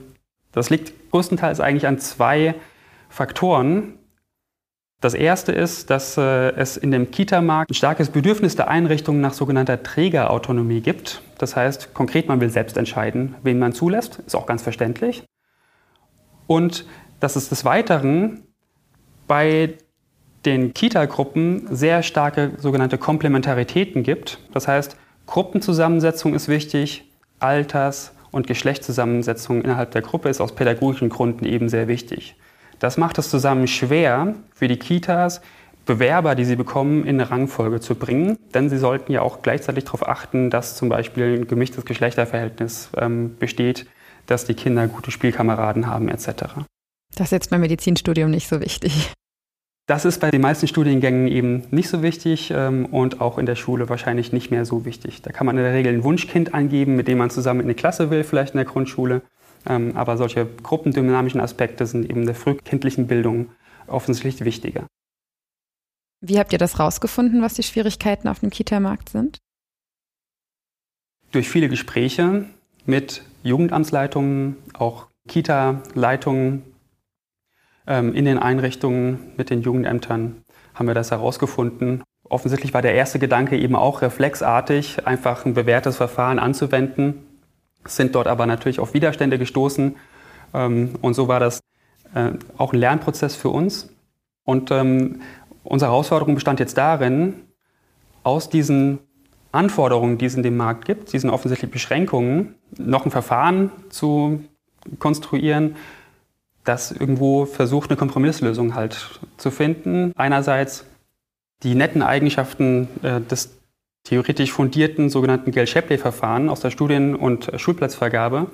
das 0.53 0.71
liegt 0.71 1.11
größtenteils 1.11 1.61
eigentlich 1.61 1.87
an 1.87 1.99
zwei 1.99 2.55
Faktoren. 3.09 3.98
Das 5.01 5.15
erste 5.15 5.53
ist, 5.53 5.91
dass 5.91 6.17
äh, 6.17 6.51
es 6.57 6.77
in 6.77 6.91
dem 6.91 7.13
Kita-Markt 7.13 7.71
ein 7.71 7.75
starkes 7.75 8.11
Bedürfnis 8.11 8.57
der 8.57 8.67
Einrichtungen 8.67 9.21
nach 9.21 9.33
sogenannter 9.33 9.81
Trägerautonomie 9.83 10.81
gibt. 10.81 11.23
Das 11.39 11.55
heißt, 11.55 11.95
konkret, 11.95 12.27
man 12.27 12.41
will 12.41 12.51
selbst 12.51 12.77
entscheiden, 12.77 13.37
wen 13.45 13.61
man 13.61 13.73
zulässt, 13.73 14.19
ist 14.27 14.35
auch 14.35 14.47
ganz 14.47 14.63
verständlich. 14.63 15.23
Und 16.49 16.85
dass 17.21 17.37
es 17.37 17.49
des 17.49 17.65
Weiteren 17.65 18.43
bei 19.29 19.75
den 20.45 20.75
Kita-Gruppen 20.75 21.69
sehr 21.71 22.03
starke 22.03 22.53
sogenannte 22.59 22.99
Komplementaritäten 22.99 24.03
gibt. 24.03 24.41
Das 24.53 24.67
heißt, 24.67 24.97
Gruppenzusammensetzung 25.27 26.35
ist 26.35 26.49
wichtig, 26.49 27.13
Alters- 27.39 28.15
und 28.33 28.47
Geschlechtszusammensetzung 28.47 29.63
innerhalb 29.63 29.93
der 29.93 30.03
Gruppe 30.03 30.29
ist 30.29 30.41
aus 30.41 30.55
pädagogischen 30.55 31.09
Gründen 31.09 31.45
eben 31.45 31.69
sehr 31.69 31.87
wichtig. 31.87 32.37
Das 32.79 32.97
macht 32.97 33.19
es 33.19 33.31
zusammen 33.31 33.67
schwer 33.67 34.35
für 34.55 34.69
die 34.69 34.79
Kitas, 34.79 35.41
Bewerber, 35.85 36.35
die 36.35 36.45
sie 36.45 36.57
bekommen, 36.57 37.05
in 37.05 37.21
eine 37.21 37.31
Rangfolge 37.31 37.81
zu 37.81 37.95
bringen. 37.95 38.39
Denn 38.53 38.69
sie 38.69 38.79
sollten 38.79 39.11
ja 39.11 39.23
auch 39.23 39.41
gleichzeitig 39.43 39.85
darauf 39.85 40.07
achten, 40.07 40.51
dass 40.51 40.77
zum 40.77 40.91
Beispiel 40.91 41.39
ein 41.39 41.49
gemischtes 41.49 41.85
Geschlechterverhältnis 41.85 42.91
ähm, 42.97 43.37
besteht, 43.39 43.87
dass 44.27 44.45
die 44.45 44.55
Kinder 44.55 44.87
gute 44.87 45.11
Spielkameraden 45.11 45.87
haben 45.87 46.09
etc. 46.09 46.29
Das 47.17 47.29
ist 47.29 47.33
jetzt 47.33 47.51
beim 47.51 47.63
Medizinstudium 47.63 48.31
nicht 48.31 48.49
so 48.49 48.61
wichtig. 48.61 49.13
Das 49.87 50.05
ist 50.05 50.21
bei 50.21 50.31
den 50.31 50.43
meisten 50.43 50.69
Studiengängen 50.69 51.27
eben 51.27 51.65
nicht 51.71 51.89
so 51.89 52.03
wichtig 52.03 52.53
ähm, 52.55 52.85
und 52.85 53.23
auch 53.23 53.39
in 53.39 53.47
der 53.47 53.57
Schule 53.57 53.89
wahrscheinlich 53.89 54.35
nicht 54.35 54.51
mehr 54.51 54.67
so 54.67 54.85
wichtig. 54.85 55.23
Da 55.23 55.33
kann 55.33 55.47
man 55.47 55.57
in 55.57 55.65
der 55.65 55.73
Regel 55.73 55.95
ein 55.95 56.05
Wunschkind 56.05 56.53
angeben, 56.53 56.95
mit 56.95 57.09
dem 57.09 57.17
man 57.17 57.31
zusammen 57.31 57.61
in 57.61 57.67
eine 57.67 57.75
Klasse 57.75 58.11
will, 58.11 58.23
vielleicht 58.23 58.53
in 58.53 58.59
der 58.59 58.67
Grundschule. 58.67 59.23
Ähm, 59.67 59.97
aber 59.97 60.17
solche 60.17 60.47
gruppendynamischen 60.47 61.41
Aspekte 61.41 61.87
sind 61.87 62.09
eben 62.09 62.27
der 62.27 62.35
frühkindlichen 62.35 63.07
Bildung 63.07 63.51
offensichtlich 63.87 64.45
wichtiger. 64.45 64.87
Wie 66.21 66.39
habt 66.39 66.53
ihr 66.53 66.59
das 66.59 66.81
rausgefunden, 66.81 67.43
was 67.43 67.55
die 67.55 67.63
Schwierigkeiten 67.63 68.29
auf 68.29 68.41
dem 68.41 68.51
Kita-Markt 68.51 69.09
sind? 69.09 69.39
Durch 71.31 71.49
viele 71.49 71.69
Gespräche 71.69 72.47
mit 72.87 73.23
Jugendamtsleitungen, 73.43 74.57
auch 74.73 75.07
Kita-Leitungen 75.29 76.63
ähm, 77.87 78.15
in 78.15 78.25
den 78.25 78.39
Einrichtungen 78.39 79.33
mit 79.37 79.51
den 79.51 79.63
Jugendämtern 79.63 80.43
haben 80.75 80.87
wir 80.87 80.95
das 80.95 81.11
herausgefunden. 81.11 82.03
Offensichtlich 82.29 82.75
war 82.75 82.83
der 82.83 82.95
erste 82.95 83.19
Gedanke 83.19 83.59
eben 83.59 83.77
auch 83.77 84.03
reflexartig, 84.03 85.07
einfach 85.07 85.45
ein 85.45 85.55
bewährtes 85.55 85.97
Verfahren 85.97 86.39
anzuwenden 86.39 87.28
sind 87.97 88.15
dort 88.15 88.27
aber 88.27 88.47
natürlich 88.47 88.81
auf 88.81 88.95
Widerstände 88.95 89.39
gestoßen. 89.39 89.97
Ähm, 90.55 90.95
und 91.01 91.15
so 91.15 91.29
war 91.29 91.41
das 91.41 91.61
äh, 92.15 92.31
auch 92.57 92.73
ein 92.73 92.79
Lernprozess 92.79 93.37
für 93.37 93.51
uns. 93.51 93.91
Und 94.45 94.71
ähm, 94.71 95.21
unsere 95.65 95.91
Herausforderung 95.91 96.35
bestand 96.35 96.61
jetzt 96.61 96.79
darin, 96.79 97.35
aus 98.23 98.49
diesen 98.49 99.01
Anforderungen, 99.53 100.19
die 100.19 100.27
es 100.27 100.35
in 100.35 100.43
dem 100.43 100.57
Markt 100.57 100.85
gibt, 100.85 101.13
diesen 101.13 101.31
offensichtlichen 101.31 101.73
Beschränkungen, 101.73 102.55
noch 102.77 103.05
ein 103.05 103.11
Verfahren 103.11 103.71
zu 103.89 104.45
konstruieren, 104.99 105.77
das 106.65 106.93
irgendwo 106.93 107.47
versucht, 107.47 107.91
eine 107.91 107.97
Kompromisslösung 107.97 108.75
halt 108.75 109.21
zu 109.39 109.51
finden. 109.51 110.13
Einerseits 110.17 110.85
die 111.63 111.75
netten 111.75 112.03
Eigenschaften 112.03 112.89
äh, 113.03 113.21
des 113.21 113.58
theoretisch 114.09 114.53
fundierten 114.53 115.11
sogenannten 115.11 115.51
Gell-Shapley-Verfahren 115.51 116.49
aus 116.49 116.61
der 116.61 116.71
Studien- 116.71 117.15
und 117.15 117.51
Schulplatzvergabe 117.57 118.47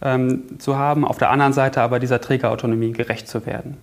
ähm, 0.00 0.60
zu 0.60 0.76
haben, 0.76 1.04
auf 1.04 1.18
der 1.18 1.30
anderen 1.30 1.52
Seite 1.52 1.82
aber 1.82 1.98
dieser 1.98 2.20
Trägerautonomie 2.20 2.92
gerecht 2.92 3.26
zu 3.26 3.44
werden. 3.44 3.78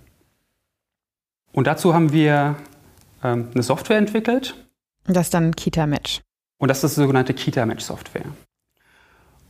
Und 1.52 1.68
dazu 1.68 1.94
haben 1.94 2.14
wir 2.14 2.56
ähm, 3.22 3.50
eine 3.54 3.64
Software 3.64 3.98
entwickelt. 3.98 4.56
Das 5.08 5.28
ist 5.28 5.34
dann 5.34 5.54
Kita-Match. 5.54 6.22
Und 6.58 6.70
das 6.70 6.84
ist 6.86 6.96
die 6.96 7.02
sogenannte 7.02 7.34
Kita-Match-Software. 7.34 8.26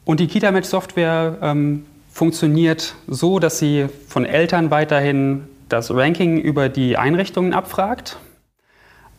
Und 0.05 0.19
die 0.19 0.27
Kita-Match-Software 0.27 1.37
ähm, 1.43 1.85
funktioniert 2.09 2.95
so, 3.05 3.37
dass 3.37 3.59
sie 3.59 3.89
von 4.07 4.25
Eltern 4.25 4.71
weiterhin 4.71 5.47
das 5.67 5.93
Ranking 5.93 6.39
über 6.39 6.67
die 6.67 6.97
Einrichtungen 6.97 7.53
abfragt, 7.53 8.17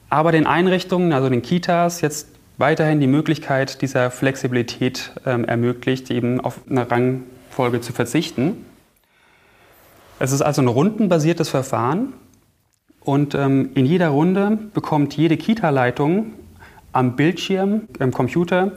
aber 0.09 0.33
den 0.33 0.47
Einrichtungen, 0.49 1.13
also 1.13 1.29
den 1.29 1.43
Kitas, 1.43 2.01
jetzt 2.01 2.40
weiterhin 2.61 3.01
die 3.01 3.07
Möglichkeit 3.07 3.83
dieser 3.83 4.11
Flexibilität 4.11 5.13
ähm, 5.27 5.45
ermöglicht, 5.45 6.11
eben 6.11 6.41
auf 6.41 6.61
eine 6.69 6.91
Rangfolge 6.91 7.81
zu 7.81 7.93
verzichten. 7.93 8.67
Es 10.19 10.33
ist 10.33 10.43
also 10.43 10.61
ein 10.63 10.69
rundenbasiertes 10.69 11.49
Verfahren 11.49 12.13
und 13.01 13.35
ähm, 13.35 13.71
in 13.75 13.87
jeder 13.87 14.09
Runde 14.09 14.59
bekommt 14.75 15.17
jede 15.17 15.39
Kita-Leitung 15.39 16.35
am 16.93 17.17
Bildschirm 17.17 17.89
im 17.99 18.13
Computer 18.13 18.73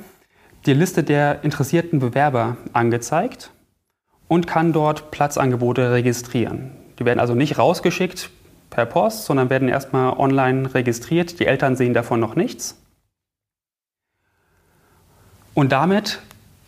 die 0.65 0.73
Liste 0.73 1.03
der 1.03 1.43
interessierten 1.43 1.99
Bewerber 1.99 2.55
angezeigt 2.71 3.51
und 4.29 4.47
kann 4.47 4.71
dort 4.71 5.11
Platzangebote 5.11 5.91
registrieren. 5.91 6.71
Die 6.99 7.05
werden 7.05 7.19
also 7.19 7.35
nicht 7.35 7.57
rausgeschickt 7.57 8.29
per 8.69 8.85
Post, 8.85 9.25
sondern 9.25 9.49
werden 9.49 9.67
erstmal 9.67 10.13
online 10.17 10.73
registriert. 10.73 11.39
Die 11.39 11.45
Eltern 11.45 11.75
sehen 11.75 11.93
davon 11.93 12.21
noch 12.21 12.35
nichts. 12.35 12.82
Und 15.53 15.71
damit 15.71 16.19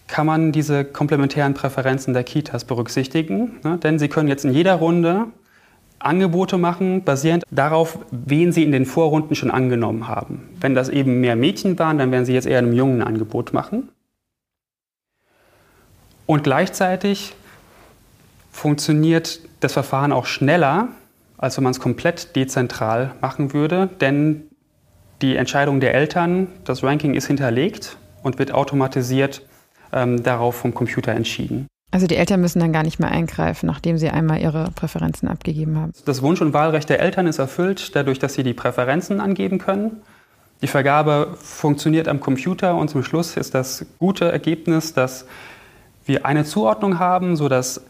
kann 0.07 0.25
man 0.25 0.51
diese 0.51 0.85
komplementären 0.85 1.53
Präferenzen 1.53 2.13
der 2.13 2.23
Kitas 2.23 2.65
berücksichtigen, 2.65 3.59
ne? 3.63 3.77
denn 3.77 3.97
sie 3.97 4.07
können 4.07 4.29
jetzt 4.29 4.45
in 4.45 4.53
jeder 4.53 4.75
Runde 4.75 5.25
Angebote 5.97 6.57
machen, 6.57 7.03
basierend 7.03 7.43
darauf, 7.49 7.97
wen 8.11 8.51
sie 8.51 8.63
in 8.63 8.71
den 8.71 8.85
Vorrunden 8.85 9.33
schon 9.33 9.49
angenommen 9.49 10.07
haben. 10.07 10.49
Wenn 10.59 10.75
das 10.75 10.89
eben 10.89 11.19
mehr 11.19 11.35
Mädchen 11.35 11.79
waren, 11.79 11.97
dann 11.97 12.11
werden 12.11 12.25
sie 12.25 12.33
jetzt 12.33 12.45
eher 12.45 12.59
einem 12.59 12.73
Jungen 12.73 13.01
ein 13.01 13.07
Angebot 13.07 13.53
machen. 13.53 13.89
Und 16.27 16.43
gleichzeitig 16.43 17.33
funktioniert 18.51 19.39
das 19.61 19.73
Verfahren 19.73 20.11
auch 20.11 20.25
schneller, 20.27 20.89
als 21.37 21.57
wenn 21.57 21.63
man 21.63 21.71
es 21.71 21.79
komplett 21.79 22.35
dezentral 22.35 23.11
machen 23.21 23.53
würde, 23.53 23.89
denn 23.99 24.43
die 25.21 25.35
Entscheidung 25.35 25.79
der 25.79 25.93
Eltern, 25.95 26.47
das 26.65 26.83
Ranking 26.83 27.15
ist 27.15 27.27
hinterlegt 27.27 27.97
und 28.25 28.39
wird 28.39 28.51
automatisiert 28.51 29.43
ähm, 29.93 30.23
darauf 30.23 30.55
vom 30.55 30.73
Computer 30.73 31.11
entschieden. 31.11 31.67
Also 31.91 32.07
die 32.07 32.15
Eltern 32.15 32.41
müssen 32.41 32.59
dann 32.59 32.73
gar 32.73 32.81
nicht 32.81 32.99
mehr 32.99 33.11
eingreifen, 33.11 33.67
nachdem 33.67 33.99
sie 33.99 34.09
einmal 34.09 34.41
ihre 34.41 34.71
Präferenzen 34.71 35.29
abgegeben 35.29 35.77
haben. 35.77 35.91
Das 36.05 36.23
Wunsch- 36.23 36.41
und 36.41 36.51
Wahlrecht 36.51 36.89
der 36.89 36.99
Eltern 36.99 37.27
ist 37.27 37.37
erfüllt, 37.37 37.95
dadurch, 37.95 38.17
dass 38.17 38.33
sie 38.33 38.43
die 38.43 38.55
Präferenzen 38.55 39.21
angeben 39.21 39.59
können. 39.59 40.01
Die 40.63 40.67
Vergabe 40.67 41.37
funktioniert 41.39 42.07
am 42.07 42.19
Computer 42.19 42.75
und 42.75 42.89
zum 42.89 43.03
Schluss 43.03 43.37
ist 43.37 43.53
das 43.53 43.85
gute 43.99 44.31
Ergebnis, 44.31 44.93
dass 44.93 45.27
wir 46.05 46.25
eine 46.25 46.45
Zuordnung 46.45 46.97
haben, 46.97 47.35
sodass 47.35 47.81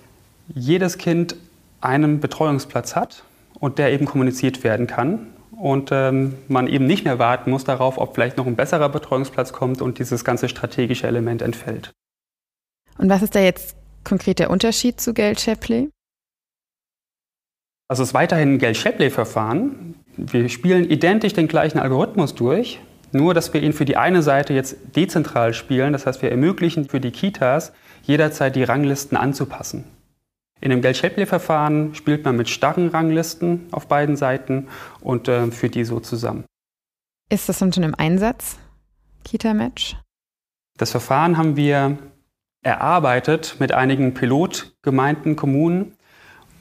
jedes 0.53 0.97
Kind 0.97 1.37
einen 1.79 2.19
Betreuungsplatz 2.19 2.95
hat 2.95 3.23
und 3.59 3.79
der 3.79 3.93
eben 3.93 4.05
kommuniziert 4.05 4.65
werden 4.65 4.85
kann 4.85 5.27
und 5.57 5.89
ähm, 5.91 6.35
man 6.47 6.67
eben 6.67 6.85
nicht 6.85 7.05
mehr 7.05 7.19
warten 7.19 7.51
muss 7.51 7.63
darauf, 7.63 7.97
ob 7.97 8.15
vielleicht 8.15 8.37
noch 8.37 8.47
ein 8.47 8.55
besserer 8.55 8.89
Betreuungsplatz 8.89 9.53
kommt 9.53 9.81
und 9.81 9.99
dieses 9.99 10.23
ganze 10.23 10.49
strategische 10.49 11.07
Element 11.07 11.41
entfällt. 11.41 11.91
Und 12.97 13.09
was 13.09 13.21
ist 13.21 13.35
da 13.35 13.39
jetzt 13.39 13.75
konkret 14.03 14.39
der 14.39 14.49
Unterschied 14.49 15.01
zu 15.01 15.13
Geld-Shapley? 15.13 15.89
Also 17.87 18.03
es 18.03 18.09
ist 18.09 18.13
weiterhin 18.13 18.53
ein 18.53 18.59
Geld-Shapley-Verfahren. 18.59 19.95
Wir 20.17 20.49
spielen 20.49 20.89
identisch 20.89 21.33
den 21.33 21.47
gleichen 21.47 21.79
Algorithmus 21.79 22.33
durch, 22.33 22.79
nur 23.11 23.33
dass 23.33 23.53
wir 23.53 23.61
ihn 23.61 23.73
für 23.73 23.85
die 23.85 23.97
eine 23.97 24.23
Seite 24.23 24.53
jetzt 24.53 24.77
dezentral 24.95 25.53
spielen. 25.53 25.93
Das 25.93 26.05
heißt, 26.05 26.21
wir 26.21 26.31
ermöglichen 26.31 26.89
für 26.89 26.99
die 26.99 27.11
Kitas 27.11 27.73
jederzeit 28.03 28.55
die 28.55 28.63
Ranglisten 28.63 29.17
anzupassen. 29.17 29.83
In 30.61 30.69
dem 30.69 30.81
Geld-Shapley-Verfahren 30.81 31.95
spielt 31.95 32.25
man 32.25 32.37
mit 32.37 32.49
starren 32.49 32.89
Ranglisten 32.89 33.67
auf 33.71 33.87
beiden 33.87 34.15
Seiten 34.15 34.67
und 35.01 35.27
äh, 35.27 35.51
führt 35.51 35.75
die 35.75 35.83
so 35.83 35.99
zusammen. 35.99 36.45
Ist 37.29 37.49
das 37.49 37.59
dann 37.59 37.73
schon 37.73 37.83
im 37.83 37.95
Einsatz, 37.95 38.57
Kita-Match? 39.23 39.97
Das 40.77 40.91
Verfahren 40.91 41.37
haben 41.37 41.55
wir 41.55 41.97
erarbeitet 42.61 43.57
mit 43.59 43.71
einigen 43.71 44.13
Pilotgemeinden, 44.13 45.35
Kommunen. 45.35 45.93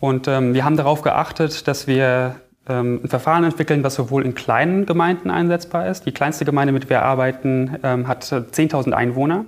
Und 0.01 0.29
ähm, 0.29 0.55
wir 0.55 0.65
haben 0.65 0.77
darauf 0.77 1.03
geachtet, 1.03 1.67
dass 1.67 1.87
wir 1.87 2.41
ähm, 2.69 3.01
ein 3.03 3.09
Verfahren 3.09 3.45
entwickeln, 3.45 3.83
was 3.85 3.95
sowohl 3.95 4.25
in 4.25 4.35
kleinen 4.35 4.87
Gemeinden 4.87 5.31
einsetzbar 5.31 5.89
ist. 5.89 6.05
Die 6.05 6.13
kleinste 6.13 6.45
Gemeinde, 6.45 6.73
mit 6.73 6.85
der 6.85 6.91
wir 6.91 7.03
arbeiten, 7.03 7.79
ähm, 7.83 8.07
hat 8.07 8.25
10.000 8.25 8.93
Einwohner 8.93 9.47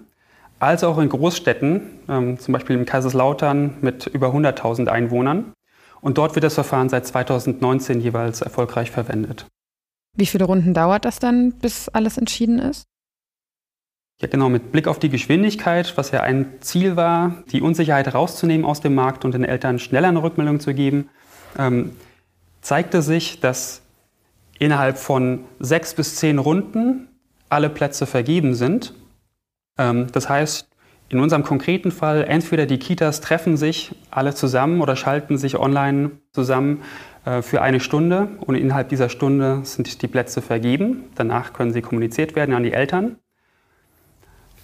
als 0.59 0.85
auch 0.85 0.99
in 0.99 1.09
Großstädten, 1.09 1.83
ähm, 2.09 2.39
zum 2.39 2.53
Beispiel 2.53 2.77
in 2.77 2.87
Kaiserslautern 2.87 3.79
mit 3.81 4.07
über 4.07 4.29
100.000 4.29 4.89
Einwohnern. 4.89 5.53
Und 6.01 6.19
dort 6.19 6.35
wird 6.35 6.45
das 6.45 6.55
Verfahren 6.55 6.89
seit 6.89 7.07
2019 7.07 8.01
jeweils 8.01 8.41
erfolgreich 8.41 8.91
verwendet. 8.91 9.47
Wie 10.15 10.27
viele 10.27 10.45
Runden 10.45 10.73
dauert 10.73 11.05
das 11.05 11.19
dann, 11.19 11.53
bis 11.53 11.89
alles 11.89 12.17
entschieden 12.17 12.59
ist? 12.59 12.85
Ja, 14.21 14.29
genau, 14.29 14.49
mit 14.49 14.73
Blick 14.73 14.89
auf 14.89 14.99
die 14.99 15.11
Geschwindigkeit, 15.11 15.95
was 15.97 16.11
ja 16.11 16.23
ein 16.23 16.55
Ziel 16.61 16.97
war, 16.97 17.43
die 17.53 17.61
Unsicherheit 17.61 18.15
rauszunehmen 18.15 18.65
aus 18.65 18.81
dem 18.81 18.95
Markt 18.95 19.27
und 19.27 19.35
den 19.35 19.45
Eltern 19.45 19.79
schneller 19.79 20.09
eine 20.09 20.23
Rückmeldung 20.23 20.59
zu 20.59 20.73
geben, 20.73 21.11
ähm, 21.59 21.93
zeigte 22.63 23.03
sich, 23.03 23.41
dass 23.41 23.83
innerhalb 24.59 24.97
von 24.97 25.45
sechs 25.59 25.93
bis 25.93 26.17
zehn 26.17 26.39
Runden 26.39 27.09
alle 27.51 27.69
Plätze 27.69 28.07
vergeben 28.07 28.55
sind 28.55 28.95
das 29.77 30.29
heißt, 30.29 30.69
in 31.09 31.21
unserem 31.21 31.45
konkreten 31.45 31.93
Fall, 31.93 32.25
entweder 32.25 32.67
die 32.67 32.79
Kitas 32.79 33.21
treffen 33.21 33.57
sich 33.57 33.95
alle 34.11 34.35
zusammen 34.35 34.81
oder 34.81 34.97
schalten 34.97 35.39
sich 35.39 35.57
online 35.57 36.13
zusammen 36.33 36.83
äh, 37.25 37.43
für 37.43 37.63
eine 37.63 37.79
Stunde 37.79 38.29
und 38.41 38.57
innerhalb 38.57 38.89
dieser 38.89 39.09
Stunde 39.09 39.61
sind 39.63 40.03
die 40.03 40.09
Plätze 40.09 40.43
vergeben. 40.43 41.05
Danach 41.15 41.53
können 41.53 41.73
sie 41.73 41.83
kommuniziert 41.83 42.35
werden 42.35 42.55
an 42.55 42.65
die 42.65 42.73
Eltern. 42.73 43.17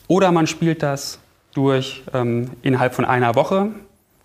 Oder 0.08 0.32
man 0.32 0.48
spielt 0.48 0.82
das 0.82 1.20
durch 1.54 2.02
ähm, 2.12 2.50
innerhalb 2.62 2.94
von 2.94 3.04
einer 3.04 3.36
Woche, 3.36 3.68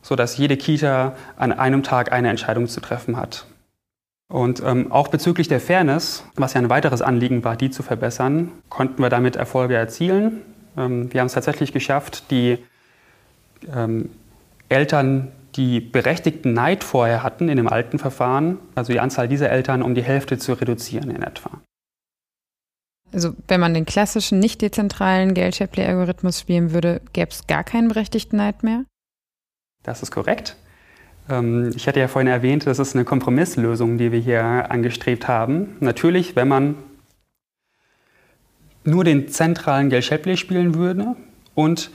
sodass 0.02 0.38
jede 0.38 0.58
Kita 0.58 1.16
an 1.36 1.52
einem 1.52 1.84
Tag 1.84 2.12
eine 2.12 2.30
Entscheidung 2.30 2.68
zu 2.68 2.82
treffen 2.82 3.16
hat. 3.16 3.46
Und 4.28 4.62
ähm, 4.66 4.92
auch 4.92 5.08
bezüglich 5.08 5.48
der 5.48 5.62
Fairness, 5.62 6.26
was 6.36 6.54
ja 6.54 6.62
ein 6.62 6.70
weiteres 6.70 7.02
Anliegen 7.02 7.44
war, 7.44 7.56
die 7.56 7.70
zu 7.70 7.84
verbessern, 7.84 8.52
konnten 8.70 9.02
wir 9.02 9.10
damit 9.10 9.36
Erfolge 9.36 9.76
erzielen. 9.76 10.42
Ähm, 10.78 11.12
wir 11.12 11.20
haben 11.22 11.28
es 11.28 11.34
tatsächlich 11.34 11.74
geschafft, 11.74 12.32
die 12.32 12.60
ähm, 13.74 14.10
Eltern, 14.70 15.32
die 15.56 15.80
berechtigten 15.80 16.54
Neid 16.54 16.84
vorher 16.84 17.24
hatten 17.24 17.50
in 17.50 17.58
dem 17.58 17.68
alten 17.68 18.00
Verfahren, 18.00 18.60
also 18.76 18.94
die 18.94 19.00
Anzahl 19.00 19.28
dieser 19.28 19.50
Eltern 19.50 19.82
um 19.82 19.96
die 19.96 20.04
Hälfte 20.04 20.38
zu 20.38 20.54
reduzieren 20.54 21.10
in 21.10 21.24
etwa. 21.24 21.50
Also 23.14 23.34
wenn 23.48 23.60
man 23.60 23.74
den 23.74 23.86
klassischen, 23.86 24.40
nicht 24.40 24.62
dezentralen 24.62 25.34
Geld-Shapley-Algorithmus 25.34 26.40
spielen 26.40 26.74
würde, 26.74 27.02
gäbe 27.14 27.32
es 27.32 27.48
gar 27.48 27.64
keinen 27.64 27.88
berechtigten 27.88 28.38
Neid 28.38 28.64
mehr? 28.64 28.84
Das 29.84 30.04
ist 30.04 30.12
korrekt. 30.12 30.58
Ähm, 31.30 31.72
ich 31.76 31.88
hatte 31.88 32.00
ja 32.00 32.08
vorhin 32.08 32.28
erwähnt, 32.28 32.68
das 32.68 32.80
ist 32.80 32.96
eine 32.96 33.06
Kompromisslösung, 33.06 33.98
die 33.98 34.12
wir 34.12 34.20
hier 34.20 34.70
angestrebt 34.70 35.28
haben. 35.28 35.78
Natürlich, 35.80 36.36
wenn 36.36 36.50
man 36.50 36.76
nur 38.88 39.04
den 39.04 39.28
zentralen 39.28 39.90
Geld-Shapley 39.90 40.38
spielen 40.38 40.74
würde 40.74 41.16
und 41.54 41.92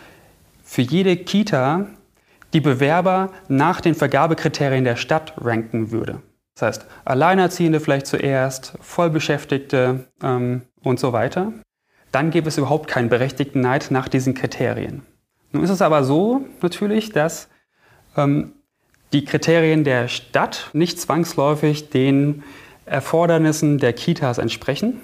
für 0.62 0.82
jede 0.82 1.16
Kita 1.16 1.86
die 2.52 2.60
Bewerber 2.60 3.30
nach 3.48 3.80
den 3.80 3.94
Vergabekriterien 3.94 4.84
der 4.84 4.96
Stadt 4.96 5.32
ranken 5.38 5.90
würde. 5.90 6.20
Das 6.54 6.62
heißt, 6.62 6.86
Alleinerziehende 7.06 7.80
vielleicht 7.80 8.06
zuerst, 8.06 8.74
Vollbeschäftigte 8.82 10.06
ähm, 10.22 10.62
und 10.82 11.00
so 11.00 11.14
weiter. 11.14 11.54
Dann 12.12 12.30
gäbe 12.30 12.48
es 12.48 12.58
überhaupt 12.58 12.88
keinen 12.88 13.08
berechtigten 13.08 13.62
Neid 13.62 13.86
nach 13.90 14.06
diesen 14.08 14.34
Kriterien. 14.34 15.00
Nun 15.52 15.64
ist 15.64 15.70
es 15.70 15.80
aber 15.80 16.04
so 16.04 16.44
natürlich, 16.60 17.10
dass 17.10 17.48
ähm, 18.18 18.52
die 19.14 19.24
Kriterien 19.24 19.82
der 19.82 20.08
Stadt 20.08 20.68
nicht 20.74 21.00
zwangsläufig 21.00 21.88
den 21.88 22.42
Erfordernissen 22.84 23.78
der 23.78 23.94
Kitas 23.94 24.36
entsprechen 24.36 25.00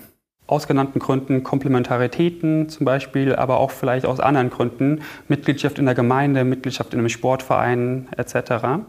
aus 0.49 0.67
genannten 0.67 0.99
Gründen, 0.99 1.45
Komplementaritäten 1.45 2.69
zum 2.69 2.85
Beispiel, 2.85 3.37
aber 3.37 3.59
auch 3.59 3.71
vielleicht 3.71 4.07
aus 4.07 4.19
anderen 4.19 4.51
Gründen, 4.51 5.03
Mitgliedschaft 5.29 5.79
in 5.79 5.85
der 5.85 5.95
Gemeinde, 5.95 6.43
Mitgliedschaft 6.43 6.95
in 6.95 6.99
einem 6.99 7.11
Sportverein 7.11 8.09
etc. 8.17 8.83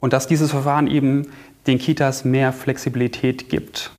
Und 0.00 0.12
dass 0.12 0.28
dieses 0.28 0.52
Verfahren 0.52 0.86
eben 0.86 1.26
den 1.66 1.78
Kitas 1.78 2.24
mehr 2.24 2.52
Flexibilität 2.52 3.48
gibt. 3.48 3.90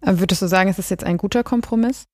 Würdest 0.00 0.40
du 0.40 0.46
sagen, 0.46 0.70
ist 0.70 0.78
es 0.78 0.88
jetzt 0.88 1.04
ein 1.04 1.16
guter 1.16 1.42
Kompromiss? 1.42 2.04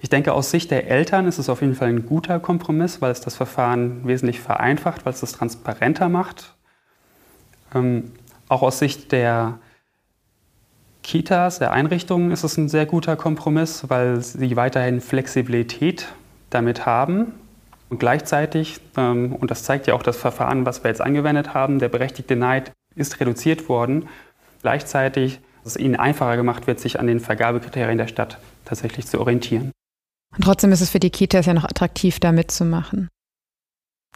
Ich 0.00 0.08
denke, 0.08 0.32
aus 0.32 0.50
Sicht 0.50 0.70
der 0.70 0.88
Eltern 0.88 1.26
ist 1.26 1.38
es 1.38 1.48
auf 1.48 1.60
jeden 1.60 1.74
Fall 1.74 1.88
ein 1.88 2.06
guter 2.06 2.40
Kompromiss, 2.40 3.00
weil 3.00 3.12
es 3.12 3.20
das 3.20 3.36
Verfahren 3.36 4.06
wesentlich 4.06 4.40
vereinfacht, 4.40 5.04
weil 5.04 5.12
es 5.12 5.20
das 5.20 5.32
transparenter 5.32 6.08
macht. 6.08 6.54
Ähm, 7.74 8.12
auch 8.48 8.62
aus 8.62 8.80
Sicht 8.80 9.12
der 9.12 9.58
Kitas, 11.02 11.58
der 11.58 11.72
Einrichtungen 11.72 12.30
ist 12.30 12.44
es 12.44 12.56
ein 12.56 12.68
sehr 12.68 12.86
guter 12.86 13.16
Kompromiss, 13.16 13.88
weil 13.88 14.20
sie 14.20 14.56
weiterhin 14.56 15.00
Flexibilität 15.00 16.08
damit 16.50 16.86
haben. 16.86 17.32
Und 17.88 17.98
gleichzeitig, 17.98 18.80
ähm, 18.96 19.34
und 19.34 19.50
das 19.50 19.64
zeigt 19.64 19.86
ja 19.86 19.94
auch 19.94 20.02
das 20.02 20.16
Verfahren, 20.16 20.64
was 20.66 20.84
wir 20.84 20.90
jetzt 20.90 21.00
angewendet 21.00 21.54
haben, 21.54 21.78
der 21.78 21.88
berechtigte 21.88 22.36
Neid 22.36 22.72
ist 22.94 23.18
reduziert 23.20 23.68
worden. 23.68 24.08
Gleichzeitig, 24.62 25.40
dass 25.64 25.74
es 25.74 25.82
ihnen 25.82 25.96
einfacher 25.96 26.36
gemacht 26.36 26.66
wird, 26.66 26.80
sich 26.80 27.00
an 27.00 27.06
den 27.06 27.20
Vergabekriterien 27.20 27.98
der 27.98 28.06
Stadt 28.06 28.38
tatsächlich 28.64 29.06
zu 29.06 29.20
orientieren. 29.20 29.72
Und 30.36 30.44
trotzdem 30.44 30.70
ist 30.70 30.80
es 30.80 30.90
für 30.90 31.00
die 31.00 31.10
Kitas 31.10 31.46
ja 31.46 31.54
noch 31.54 31.64
attraktiv, 31.64 32.20
da 32.20 32.30
mitzumachen. 32.30 33.08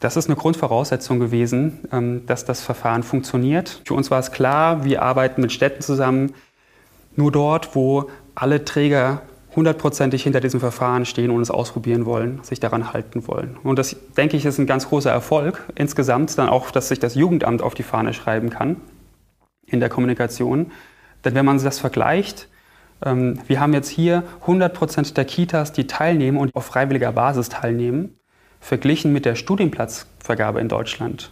Das 0.01 0.17
ist 0.17 0.27
eine 0.27 0.35
Grundvoraussetzung 0.35 1.19
gewesen, 1.19 1.79
ähm, 1.91 2.25
dass 2.25 2.45
das 2.45 2.61
Verfahren 2.61 3.03
funktioniert. 3.03 3.81
Für 3.85 3.93
uns 3.93 4.11
war 4.11 4.19
es 4.19 4.31
klar, 4.31 4.83
wir 4.83 5.01
arbeiten 5.01 5.41
mit 5.41 5.51
Städten 5.51 5.81
zusammen, 5.81 6.33
nur 7.15 7.31
dort, 7.31 7.75
wo 7.75 8.09
alle 8.35 8.65
Träger 8.65 9.21
hundertprozentig 9.55 10.23
hinter 10.23 10.41
diesem 10.41 10.59
Verfahren 10.59 11.05
stehen 11.05 11.31
und 11.31 11.41
es 11.41 11.49
ausprobieren 11.49 12.05
wollen, 12.05 12.43
sich 12.43 12.59
daran 12.59 12.91
halten 12.91 13.27
wollen. 13.27 13.57
Und 13.63 13.79
das, 13.79 13.95
denke 14.17 14.35
ich, 14.35 14.45
ist 14.45 14.59
ein 14.59 14.65
ganz 14.65 14.89
großer 14.89 15.11
Erfolg. 15.11 15.63
Insgesamt 15.75 16.37
dann 16.37 16.49
auch, 16.49 16.71
dass 16.71 16.89
sich 16.89 16.99
das 16.99 17.15
Jugendamt 17.15 17.61
auf 17.61 17.73
die 17.73 17.83
Fahne 17.83 18.13
schreiben 18.13 18.49
kann 18.49 18.77
in 19.65 19.79
der 19.79 19.89
Kommunikation. 19.89 20.71
Denn 21.23 21.35
wenn 21.35 21.45
man 21.45 21.61
das 21.63 21.79
vergleicht, 21.79 22.49
ähm, 23.03 23.39
wir 23.47 23.59
haben 23.59 23.73
jetzt 23.73 23.89
hier 23.89 24.23
100 24.41 24.73
Prozent 24.73 25.17
der 25.17 25.25
Kitas, 25.25 25.71
die 25.71 25.87
teilnehmen 25.87 26.37
und 26.37 26.53
auf 26.55 26.65
freiwilliger 26.65 27.13
Basis 27.13 27.49
teilnehmen, 27.49 28.17
verglichen 28.59 29.13
mit 29.13 29.25
der 29.25 29.35
Studienplatzvergabe 29.35 30.59
in 30.59 30.67
Deutschland. 30.67 31.31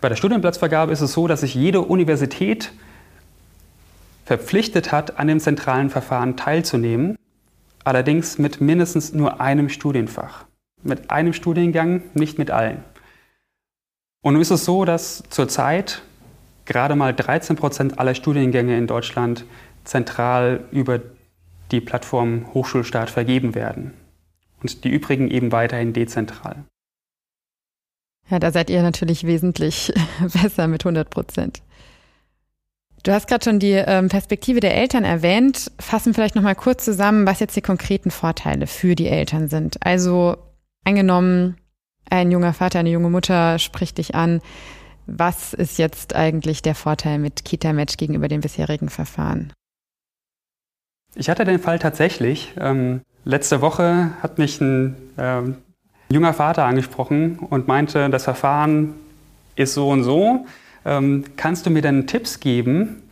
Bei 0.00 0.08
der 0.08 0.16
Studienplatzvergabe 0.16 0.92
ist 0.92 1.00
es 1.00 1.12
so, 1.12 1.28
dass 1.28 1.40
sich 1.40 1.54
jede 1.54 1.80
Universität 1.80 2.72
verpflichtet 4.24 4.92
hat, 4.92 5.18
an 5.18 5.28
dem 5.28 5.40
zentralen 5.40 5.90
Verfahren 5.90 6.36
teilzunehmen, 6.36 7.16
allerdings 7.84 8.38
mit 8.38 8.60
mindestens 8.60 9.12
nur 9.12 9.40
einem 9.40 9.68
Studienfach. 9.68 10.46
mit 10.84 11.12
einem 11.12 11.32
Studiengang, 11.32 12.02
nicht 12.14 12.38
mit 12.38 12.50
allen. 12.50 12.82
Und 14.22 14.34
nun 14.34 14.42
ist 14.42 14.50
es 14.50 14.64
so, 14.64 14.84
dass 14.84 15.22
zurzeit 15.30 16.02
gerade 16.64 16.96
mal 16.96 17.14
13 17.14 17.56
Prozent 17.56 17.98
aller 18.00 18.14
Studiengänge 18.14 18.76
in 18.76 18.86
Deutschland 18.88 19.44
zentral 19.84 20.64
über 20.70 21.00
die 21.70 21.80
Plattform 21.80 22.52
Hochschulstaat 22.54 23.10
vergeben 23.10 23.54
werden 23.54 23.94
und 24.60 24.84
die 24.84 24.90
übrigen 24.90 25.30
eben 25.30 25.52
weiterhin 25.52 25.92
dezentral. 25.92 26.64
Ja, 28.28 28.38
da 28.38 28.52
seid 28.52 28.70
ihr 28.70 28.82
natürlich 28.82 29.24
wesentlich 29.24 29.92
besser 30.20 30.68
mit 30.68 30.82
100 30.82 31.10
Prozent. 31.10 31.62
Du 33.02 33.10
hast 33.10 33.26
gerade 33.26 33.44
schon 33.44 33.58
die 33.58 33.72
ähm, 33.72 34.08
Perspektive 34.08 34.60
der 34.60 34.76
Eltern 34.76 35.04
erwähnt. 35.04 35.72
Fassen 35.80 36.14
vielleicht 36.14 36.36
noch 36.36 36.42
mal 36.42 36.54
kurz 36.54 36.84
zusammen, 36.84 37.26
was 37.26 37.40
jetzt 37.40 37.56
die 37.56 37.62
konkreten 37.62 38.12
Vorteile 38.12 38.68
für 38.68 38.94
die 38.94 39.08
Eltern 39.08 39.48
sind. 39.48 39.84
Also 39.84 40.36
angenommen, 40.84 41.56
ein 42.08 42.30
junger 42.30 42.52
Vater, 42.52 42.78
eine 42.78 42.90
junge 42.90 43.10
Mutter 43.10 43.58
spricht 43.58 43.98
dich 43.98 44.14
an. 44.14 44.40
Was 45.06 45.52
ist 45.52 45.78
jetzt 45.78 46.14
eigentlich 46.14 46.62
der 46.62 46.76
Vorteil 46.76 47.18
mit 47.18 47.44
Kita-Match 47.44 47.96
gegenüber 47.96 48.28
dem 48.28 48.40
bisherigen 48.40 48.88
Verfahren? 48.88 49.52
Ich 51.16 51.28
hatte 51.28 51.44
den 51.44 51.58
Fall 51.58 51.80
tatsächlich. 51.80 52.54
Ähm, 52.56 53.02
letzte 53.24 53.60
Woche 53.60 54.10
hat 54.22 54.38
mich 54.38 54.60
ein 54.60 54.96
ähm, 55.18 55.56
junger 56.08 56.34
Vater 56.34 56.66
angesprochen 56.66 57.40
und 57.40 57.66
meinte, 57.66 58.08
das 58.10 58.24
Verfahren 58.24 58.94
ist 59.56 59.74
so 59.74 59.88
und 59.88 60.04
so. 60.04 60.46
Ähm, 60.84 61.24
kannst 61.36 61.66
du 61.66 61.70
mir 61.70 61.82
denn 61.82 62.06
Tipps 62.06 62.40
geben, 62.40 63.02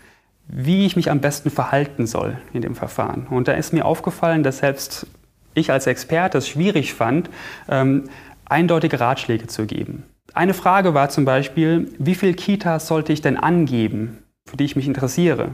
wie 0.47 0.87
ich 0.87 0.97
mich 0.97 1.11
am 1.11 1.21
besten 1.21 1.51
verhalten 1.51 2.07
soll 2.07 2.39
in 2.53 2.63
dem 2.63 2.75
Verfahren? 2.75 3.27
Und 3.31 3.49
da 3.49 3.53
ist 3.53 3.73
mir 3.73 3.85
aufgefallen, 3.85 4.43
dass 4.43 4.59
selbst 4.59 5.07
ich 5.55 5.71
als 5.71 5.87
Experte 5.87 6.39
es 6.39 6.49
schwierig 6.49 6.95
fand, 6.95 7.31
ähm, 7.69 8.05
eindeutige 8.45 9.01
Ratschläge 9.01 9.47
zu 9.47 9.67
geben. 9.67 10.05
Eine 10.35 10.55
Frage 10.55 10.95
war 10.95 11.09
zum 11.09 11.25
Beispiel, 11.25 11.93
wie 11.99 12.15
viele 12.15 12.35
Kitas 12.35 12.87
sollte 12.87 13.13
ich 13.13 13.21
denn 13.21 13.37
angeben, 13.37 14.19
für 14.49 14.57
die 14.57 14.65
ich 14.65 14.77
mich 14.77 14.87
interessiere? 14.87 15.51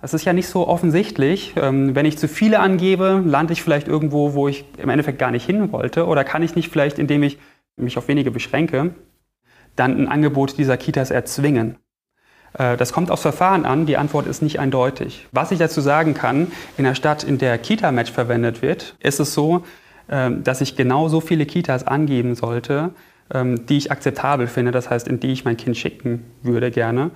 Das 0.00 0.14
ist 0.14 0.24
ja 0.24 0.32
nicht 0.32 0.48
so 0.48 0.68
offensichtlich. 0.68 1.54
Ähm, 1.56 1.94
wenn 1.94 2.06
ich 2.06 2.18
zu 2.18 2.28
viele 2.28 2.60
angebe, 2.60 3.22
lande 3.24 3.52
ich 3.52 3.62
vielleicht 3.62 3.88
irgendwo, 3.88 4.34
wo 4.34 4.48
ich 4.48 4.64
im 4.78 4.90
Endeffekt 4.90 5.18
gar 5.18 5.30
nicht 5.30 5.44
hin 5.44 5.72
wollte. 5.72 6.06
Oder 6.06 6.24
kann 6.24 6.42
ich 6.42 6.54
nicht 6.54 6.70
vielleicht, 6.70 6.98
indem 6.98 7.22
ich 7.22 7.38
mich 7.76 7.98
auf 7.98 8.08
wenige 8.08 8.30
beschränke, 8.30 8.90
dann 9.78 9.96
ein 9.96 10.08
Angebot 10.08 10.58
dieser 10.58 10.76
Kitas 10.76 11.10
erzwingen? 11.10 11.76
Äh, 12.54 12.76
das 12.76 12.92
kommt 12.92 13.10
aufs 13.10 13.22
Verfahren 13.22 13.64
an. 13.64 13.86
Die 13.86 13.96
Antwort 13.96 14.26
ist 14.26 14.42
nicht 14.42 14.60
eindeutig. 14.60 15.26
Was 15.32 15.50
ich 15.50 15.58
dazu 15.58 15.80
sagen 15.80 16.14
kann, 16.14 16.52
in 16.76 16.84
der 16.84 16.94
Stadt, 16.94 17.24
in 17.24 17.38
der 17.38 17.58
Kita-Match 17.58 18.12
verwendet 18.12 18.62
wird, 18.62 18.96
ist 19.00 19.20
es 19.20 19.34
so, 19.34 19.64
ähm, 20.08 20.42
dass 20.44 20.60
ich 20.60 20.76
genau 20.76 21.08
so 21.08 21.20
viele 21.20 21.46
Kitas 21.46 21.86
angeben 21.86 22.34
sollte, 22.34 22.90
ähm, 23.32 23.66
die 23.66 23.76
ich 23.76 23.92
akzeptabel 23.92 24.46
finde. 24.46 24.72
Das 24.72 24.90
heißt, 24.90 25.08
in 25.08 25.20
die 25.20 25.32
ich 25.32 25.44
mein 25.44 25.56
Kind 25.56 25.76
schicken 25.76 26.24
würde 26.42 26.70
gerne. 26.70 27.10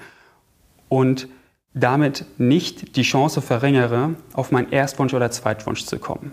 Und 0.88 1.29
damit 1.75 2.27
nicht 2.37 2.96
die 2.96 3.03
Chance 3.03 3.40
verringere, 3.40 4.14
auf 4.35 4.51
meinen 4.51 4.70
Erstwunsch 4.70 5.14
oder 5.14 5.31
Zweitwunsch 5.31 5.87
zu 5.87 5.98
kommen. 5.98 6.33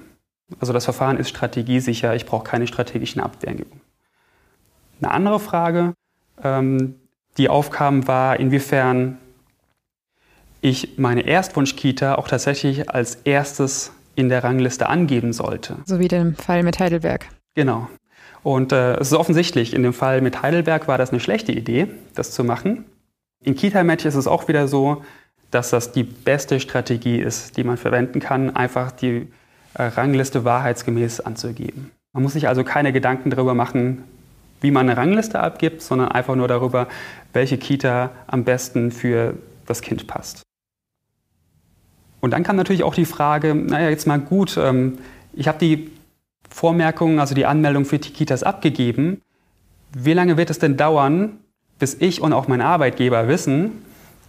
Also 0.59 0.73
das 0.73 0.83
Verfahren 0.83 1.17
ist 1.17 1.29
strategiesicher, 1.29 2.15
ich 2.15 2.25
brauche 2.25 2.43
keine 2.43 2.67
strategischen 2.67 3.21
Abwägungen. 3.21 3.81
Eine 5.01 5.11
andere 5.11 5.39
Frage, 5.39 5.93
die 6.43 7.49
aufkam, 7.49 8.08
war, 8.08 8.39
inwiefern 8.39 9.17
ich 10.62 10.97
meine 10.97 11.21
Erstwunsch-Kita 11.21 12.15
auch 12.15 12.28
tatsächlich 12.28 12.89
als 12.89 13.15
erstes 13.15 13.91
in 14.15 14.30
der 14.30 14.43
Rangliste 14.43 14.89
angeben 14.89 15.32
sollte. 15.32 15.78
So 15.86 15.99
wie 15.99 16.08
dem 16.08 16.36
Fall 16.36 16.63
mit 16.63 16.80
Heidelberg. 16.80 17.28
Genau. 17.56 17.88
Und 18.43 18.71
äh, 18.71 18.95
es 18.95 19.12
ist 19.12 19.17
offensichtlich, 19.17 19.73
in 19.73 19.84
dem 19.84 19.93
Fall 19.93 20.21
mit 20.21 20.41
Heidelberg 20.41 20.88
war 20.88 20.97
das 20.97 21.12
eine 21.12 21.19
schlechte 21.19 21.52
Idee, 21.52 21.88
das 22.15 22.32
zu 22.32 22.43
machen. 22.43 22.86
In 23.41 23.56
Kita-Match 23.56 24.06
ist 24.06 24.15
es 24.15 24.28
auch 24.28 24.47
wieder 24.47 24.67
so, 24.67 25.04
dass 25.52 25.69
das 25.69 25.91
die 25.91 26.04
beste 26.04 26.60
Strategie 26.60 27.19
ist, 27.19 27.58
die 27.58 27.63
man 27.63 27.78
verwenden 27.78 28.19
kann, 28.19 28.56
einfach 28.56 28.91
die 28.91 29.28
äh, 29.73 29.84
Rangliste 29.84 30.45
wahrheitsgemäß 30.45 31.21
anzugeben. 31.21 31.91
Man 32.13 32.23
muss 32.23 32.34
sich 32.34 32.47
also 32.47 32.63
keine 32.63 32.91
Gedanken 32.91 33.30
darüber 33.30 33.54
machen, 33.54 34.04
wie 34.62 34.72
man 34.72 34.89
eine 34.89 34.98
Rangliste 34.98 35.39
abgibt, 35.39 35.82
sondern 35.82 36.10
einfach 36.10 36.36
nur 36.36 36.48
darüber, 36.48 36.88
welche 37.34 37.58
Kita 37.58 38.12
am 38.28 38.43
besten 38.43 38.91
für 38.91 39.36
das 39.65 39.82
Kind 39.82 40.08
passt. 40.08 40.41
Und 42.22 42.32
dann 42.32 42.43
kam 42.43 42.56
natürlich 42.56 42.84
auch 42.84 42.95
die 42.95 43.06
Frage, 43.06 43.56
naja, 43.56 43.89
jetzt 43.89 44.08
mal 44.08 44.19
gut, 44.19 44.58
ähm, 44.58 44.98
ich 45.34 45.48
habe 45.48 45.60
die 45.60 45.91
Vormerkungen, 46.50 47.19
also 47.19 47.36
die 47.36 47.45
Anmeldung 47.45 47.86
für 47.86 48.00
die 48.00 48.12
Kitas 48.12 48.43
abgegeben. 48.43 49.22
Wie 49.93 50.13
lange 50.13 50.36
wird 50.36 50.50
es 50.50 50.60
denn 50.60 50.76
dauern, 50.76 51.38
bis 51.78 51.95
ich 52.00 52.22
und 52.22 52.34
auch 52.34 52.48
mein 52.48 52.62
Arbeitgeber 52.62 53.28
wissen, 53.28 53.84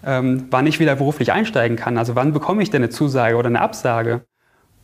ähm, 0.04 0.46
wann 0.50 0.66
ich 0.66 0.78
wieder 0.80 0.96
beruflich 0.96 1.32
einsteigen 1.32 1.76
kann. 1.76 1.98
Also 1.98 2.14
wann 2.14 2.32
bekomme 2.32 2.62
ich 2.62 2.70
denn 2.70 2.82
eine 2.82 2.90
Zusage 2.90 3.36
oder 3.36 3.48
eine 3.48 3.60
Absage? 3.60 4.22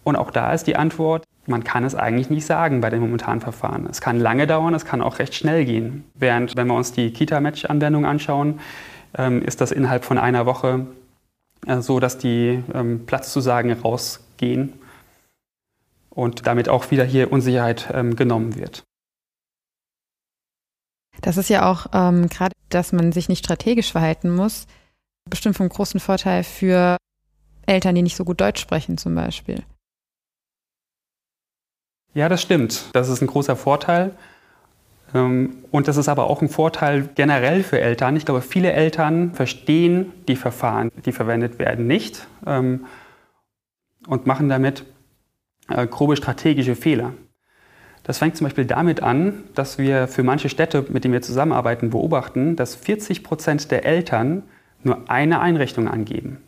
Und 0.03 0.17
auch 0.17 0.31
da 0.31 0.53
ist 0.53 0.67
die 0.67 0.77
Antwort, 0.77 1.25
man 1.47 1.65
kann 1.65 1.85
es 1.85 1.95
eigentlich 1.95 2.31
nicht 2.31 2.47
sagen 2.47 2.81
bei 2.81 2.91
den 2.91 3.01
momentanen 3.01 3.41
Verfahren. 3.41 3.87
Es 3.87 4.01
kann 4.01 4.19
lange 4.19 4.47
dauern, 4.47 4.75
es 4.75 4.85
kann 4.85 5.03
auch 5.03 5.19
recht 5.19 5.35
schnell 5.35 5.65
gehen. 5.65 6.05
Während, 6.15 6.57
wenn 6.57 6.67
wir 6.67 6.75
uns 6.75 6.93
die 6.93 7.13
Kita-Match-Anwendung 7.13 8.05
anschauen, 8.05 8.61
ähm, 9.17 9.43
ist 9.43 9.61
das 9.61 9.73
innerhalb 9.73 10.05
von 10.05 10.19
einer 10.19 10.47
Woche 10.47 10.87
äh, 11.67 11.81
so, 11.81 12.01
dass 12.01 12.19
die 12.19 12.63
ähm, 12.75 13.07
Platzzusagen 13.07 13.73
rausgehen 13.73 14.75
und 16.11 16.47
damit 16.47 16.69
auch 16.69 16.91
wieder 16.91 17.05
hier 17.05 17.33
Unsicherheit 17.33 17.89
ähm, 17.93 18.17
genommen 18.17 18.57
wird. 18.57 18.83
Das 21.23 21.37
ist 21.37 21.49
ja 21.49 21.71
auch 21.71 21.87
ähm, 21.93 22.29
gerade, 22.29 22.53
dass 22.69 22.93
man 22.93 23.13
sich 23.13 23.29
nicht 23.29 23.45
strategisch 23.45 23.93
verhalten 23.93 24.35
muss 24.35 24.67
bestimmt 25.29 25.57
von 25.57 25.69
großen 25.69 26.01
Vorteil 26.01 26.45
für 26.45 26.97
Eltern, 27.67 27.95
die 27.95 28.03
nicht 28.03 28.17
so 28.17 28.25
gut 28.25 28.41
Deutsch 28.41 28.61
sprechen 28.61 28.97
zum 28.97 29.15
Beispiel. 29.15 29.65
Ja, 32.17 32.31
das 32.31 32.41
stimmt. 32.41 32.87
Das 32.95 33.11
ist 33.11 33.21
ein 33.21 33.27
großer 33.27 33.57
Vorteil. 33.57 34.13
Ähm, 35.15 35.59
und 35.71 35.87
das 35.87 35.99
ist 35.99 36.09
aber 36.09 36.31
auch 36.31 36.41
ein 36.41 36.49
Vorteil 36.49 37.11
generell 37.15 37.63
für 37.63 37.79
Eltern. 37.79 38.17
Ich 38.17 38.25
glaube, 38.25 38.41
viele 38.41 38.73
Eltern 38.73 39.35
verstehen 39.35 40.15
die 40.27 40.37
Verfahren, 40.37 40.91
die 41.05 41.13
verwendet 41.13 41.59
werden, 41.59 41.87
nicht 41.87 42.27
ähm, 42.47 42.87
und 44.07 44.27
machen 44.27 44.49
damit 44.49 44.87
äh, 45.69 45.87
grobe 45.87 46.17
strategische 46.17 46.75
Fehler. 46.75 47.13
Das 48.03 48.17
fängt 48.17 48.39
zum 48.39 48.47
Beispiel 48.47 48.65
damit 48.65 49.03
an, 49.03 49.45
dass 49.55 49.77
wir 49.77 50.09
für 50.09 50.23
manche 50.23 50.49
Städte, 50.49 50.87
mit 50.89 51.05
denen 51.05 51.13
wir 51.13 51.21
zusammenarbeiten, 51.21 51.91
beobachten, 51.91 52.57
dass 52.57 52.77
40 52.77 53.25
Prozent 53.25 53.71
der 53.71 53.85
Eltern 53.85 54.45
nur 54.83 55.11
eine 55.11 55.41
Einrichtung 55.41 55.87
angeben. 55.87 56.39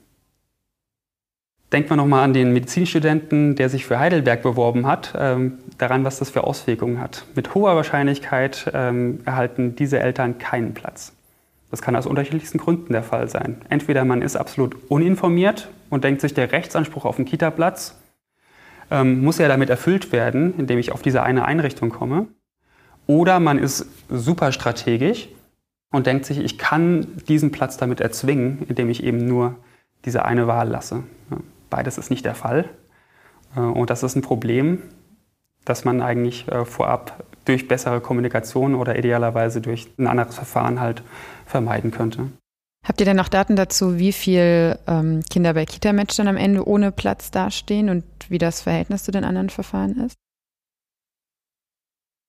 Denkt 1.73 1.91
man 1.91 1.99
nochmal 1.99 2.25
an 2.25 2.33
den 2.33 2.55
Medizinstudenten, 2.55 3.55
der 3.55 3.69
sich 3.69 3.85
für 3.85 3.99
Heidelberg 3.99 4.43
beworben 4.43 4.87
hat, 4.87 5.13
ähm, 5.19 5.59
daran, 5.77 6.03
was 6.03 6.19
das 6.19 6.31
für 6.31 6.45
Auswirkungen 6.45 6.99
hat. 6.99 7.25
Mit 7.35 7.55
hoher 7.55 7.77
Wahrscheinlichkeit 7.77 8.71
ähm, 8.73 9.21
erhalten 9.27 9.77
diese 9.77 10.01
Eltern 10.01 10.39
keinen 10.39 10.73
Platz. 10.73 11.13
Das 11.71 11.83
kann 11.83 11.95
aus 11.95 12.07
unterschiedlichsten 12.07 12.57
Gründen 12.57 12.95
der 12.95 13.03
Fall 13.03 13.29
sein. 13.29 13.61
Entweder 13.69 14.07
man 14.07 14.23
ist 14.23 14.37
absolut 14.37 14.77
uninformiert 14.89 15.69
und 15.91 16.05
denkt 16.05 16.23
sich, 16.23 16.33
der 16.33 16.51
Rechtsanspruch 16.53 17.05
auf 17.05 17.19
einen 17.19 17.27
Kita-Platz 17.27 17.99
ähm, 18.91 19.23
muss 19.23 19.37
ja 19.37 19.49
damit 19.49 19.69
erfüllt 19.69 20.11
werden, 20.11 20.55
indem 20.57 20.79
ich 20.79 20.93
auf 20.93 21.03
diese 21.03 21.23
eine 21.23 21.45
Einrichtung 21.45 21.91
komme. 21.91 22.29
Oder 23.07 23.41
man 23.41 23.59
ist 23.59 23.87
super 24.09 24.53
strategisch 24.53 25.29
und 25.91 26.07
denkt 26.07 26.25
sich, 26.25 26.39
ich 26.39 26.57
kann 26.57 27.07
diesen 27.29 27.53
Platz 27.53 27.77
damit 27.77 28.01
erzwingen, 28.01 28.65
indem 28.69 28.89
ich 28.89 29.05
eben 29.05 29.27
nur 29.27 29.57
diese 30.07 30.25
eine 30.25 30.47
Wahl 30.47 30.69
lasse. 30.69 31.03
Beides 31.71 31.99
ist 31.99 32.11
nicht 32.11 32.25
der 32.25 32.35
Fall. 32.35 32.69
Äh, 33.57 33.61
und 33.61 33.91
das 33.91 34.03
ist 34.03 34.17
ein 34.17 34.23
Problem, 34.23 34.83
das 35.65 35.85
man 35.85 36.01
eigentlich 36.03 36.49
äh, 36.49 36.65
vorab 36.65 37.25
durch 37.45 37.69
bessere 37.69 38.01
Kommunikation 38.01 38.75
oder 38.75 38.99
idealerweise 38.99 39.61
durch 39.61 39.89
ein 39.99 40.07
anderes 40.07 40.35
Verfahren 40.35 40.81
halt 40.81 41.03
vermeiden 41.47 41.91
könnte. 41.91 42.29
Habt 42.87 43.01
ihr 43.01 43.07
denn 43.07 43.17
noch 43.17 43.29
Daten 43.29 43.57
dazu, 43.57 43.99
wie 43.99 44.13
viele 44.13 44.79
ähm, 44.87 45.23
Kinder 45.29 45.55
bei 45.55 45.67
Kita-Match 45.67 46.17
dann 46.17 46.29
am 46.29 46.37
Ende 46.37 46.67
ohne 46.67 46.93
Platz 46.93 47.31
dastehen 47.31 47.91
und 47.91 48.05
wie 48.29 48.39
das 48.39 48.63
Verhältnis 48.63 49.05
zu 49.05 49.11
den 49.11 49.25
anderen 49.25 49.51
Verfahren 49.51 49.99
ist? 50.07 50.15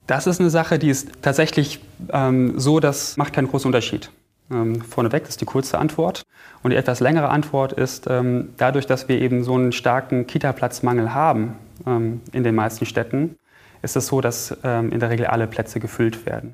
Das 0.08 0.26
ist 0.26 0.40
eine 0.40 0.50
Sache, 0.50 0.80
die 0.80 0.90
ist 0.90 1.22
tatsächlich 1.22 1.82
ähm, 2.12 2.60
so, 2.60 2.80
das 2.80 3.16
macht 3.16 3.34
keinen 3.34 3.48
großen 3.48 3.68
Unterschied. 3.68 4.10
Ähm, 4.52 4.82
vorneweg 4.82 5.28
ist 5.28 5.42
die 5.42 5.46
kurze 5.46 5.78
Antwort. 5.78 6.24
Und 6.64 6.72
die 6.72 6.78
etwas 6.78 7.00
längere 7.00 7.30
Antwort 7.30 7.74
ist, 7.74 8.08
ähm, 8.10 8.50
dadurch, 8.58 8.88
dass 8.88 9.08
wir 9.08 9.20
eben 9.20 9.44
so 9.44 9.56
einen 9.56 9.72
starken 9.72 10.28
Kita-Platzmangel 10.28 11.14
haben 11.14 11.56
ähm, 11.86 12.22
in 12.32 12.44
den 12.44 12.56
meisten 12.56 12.86
Städten, 12.86 13.38
ist 13.82 13.96
es 13.96 14.08
so, 14.08 14.22
dass 14.22 14.58
ähm, 14.64 14.92
in 14.92 15.00
der 15.00 15.10
Regel 15.10 15.28
alle 15.28 15.48
Plätze 15.48 15.80
gefüllt 15.80 16.26
werden. 16.26 16.54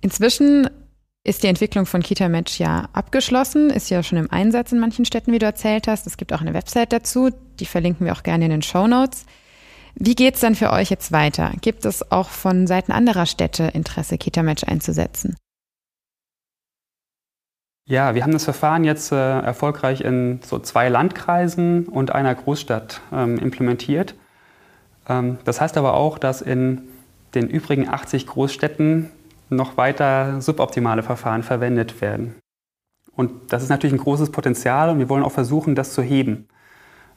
Inzwischen 0.00 0.68
ist 1.24 1.42
die 1.42 1.48
Entwicklung 1.48 1.84
von 1.84 2.02
Kita-Match 2.02 2.58
ja 2.58 2.88
abgeschlossen, 2.92 3.70
ist 3.70 3.90
ja 3.90 4.02
schon 4.02 4.18
im 4.18 4.30
Einsatz 4.30 4.72
in 4.72 4.78
manchen 4.78 5.04
Städten, 5.04 5.32
wie 5.32 5.38
du 5.38 5.46
erzählt 5.46 5.86
hast. 5.88 6.06
Es 6.06 6.16
gibt 6.16 6.32
auch 6.32 6.40
eine 6.40 6.54
Website 6.54 6.92
dazu, 6.92 7.30
die 7.60 7.66
verlinken 7.66 8.06
wir 8.06 8.14
auch 8.14 8.22
gerne 8.22 8.46
in 8.46 8.50
den 8.50 8.62
Show 8.62 8.86
Notes. 8.86 9.26
Wie 9.94 10.14
geht 10.14 10.36
es 10.36 10.40
dann 10.40 10.54
für 10.54 10.72
euch 10.72 10.90
jetzt 10.90 11.10
weiter? 11.12 11.52
Gibt 11.60 11.84
es 11.84 12.12
auch 12.12 12.28
von 12.28 12.66
Seiten 12.66 12.92
anderer 12.92 13.26
Städte 13.26 13.64
Interesse, 13.64 14.16
Kita-Match 14.16 14.64
einzusetzen? 14.64 15.36
Ja, 17.88 18.14
wir 18.14 18.22
haben 18.22 18.32
das 18.32 18.44
Verfahren 18.44 18.84
jetzt 18.84 19.12
äh, 19.12 19.16
erfolgreich 19.16 20.02
in 20.02 20.40
so 20.44 20.58
zwei 20.58 20.90
Landkreisen 20.90 21.86
und 21.88 22.14
einer 22.14 22.34
Großstadt 22.34 23.00
ähm, 23.10 23.38
implementiert. 23.38 24.14
Ähm, 25.08 25.38
das 25.44 25.62
heißt 25.62 25.78
aber 25.78 25.94
auch, 25.94 26.18
dass 26.18 26.42
in 26.42 26.82
den 27.34 27.48
übrigen 27.48 27.88
80 27.88 28.26
Großstädten 28.26 29.08
noch 29.48 29.78
weiter 29.78 30.42
suboptimale 30.42 31.02
Verfahren 31.02 31.42
verwendet 31.42 32.02
werden. 32.02 32.34
Und 33.16 33.54
das 33.54 33.62
ist 33.62 33.70
natürlich 33.70 33.94
ein 33.94 34.04
großes 34.04 34.32
Potenzial 34.32 34.90
und 34.90 34.98
wir 34.98 35.08
wollen 35.08 35.24
auch 35.24 35.32
versuchen, 35.32 35.74
das 35.74 35.94
zu 35.94 36.02
heben. 36.02 36.46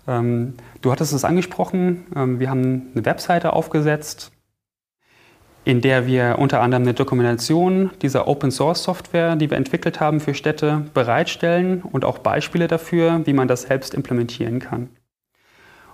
Ähm, 0.07 0.53
du 0.79 0.93
hattest 0.93 1.11
es 1.11 1.25
angesprochen, 1.25 2.05
ähm, 2.15 2.39
wir 2.39 2.49
haben 2.49 2.91
eine 2.95 3.03
Webseite 3.03 3.51
aufgesetzt, 3.51 4.31
in 5.63 5.81
der 5.81 6.07
wir 6.07 6.37
unter 6.39 6.61
anderem 6.61 6.83
eine 6.83 6.93
Dokumentation 6.93 7.91
dieser 8.01 8.27
Open 8.27 8.51
Source 8.51 8.83
Software, 8.83 9.35
die 9.35 9.49
wir 9.49 9.57
entwickelt 9.57 9.99
haben 9.99 10.19
für 10.19 10.33
Städte, 10.33 10.85
bereitstellen 10.93 11.81
und 11.83 12.03
auch 12.03 12.17
Beispiele 12.17 12.67
dafür, 12.67 13.21
wie 13.25 13.33
man 13.33 13.47
das 13.47 13.63
selbst 13.63 13.93
implementieren 13.93 14.59
kann. 14.59 14.89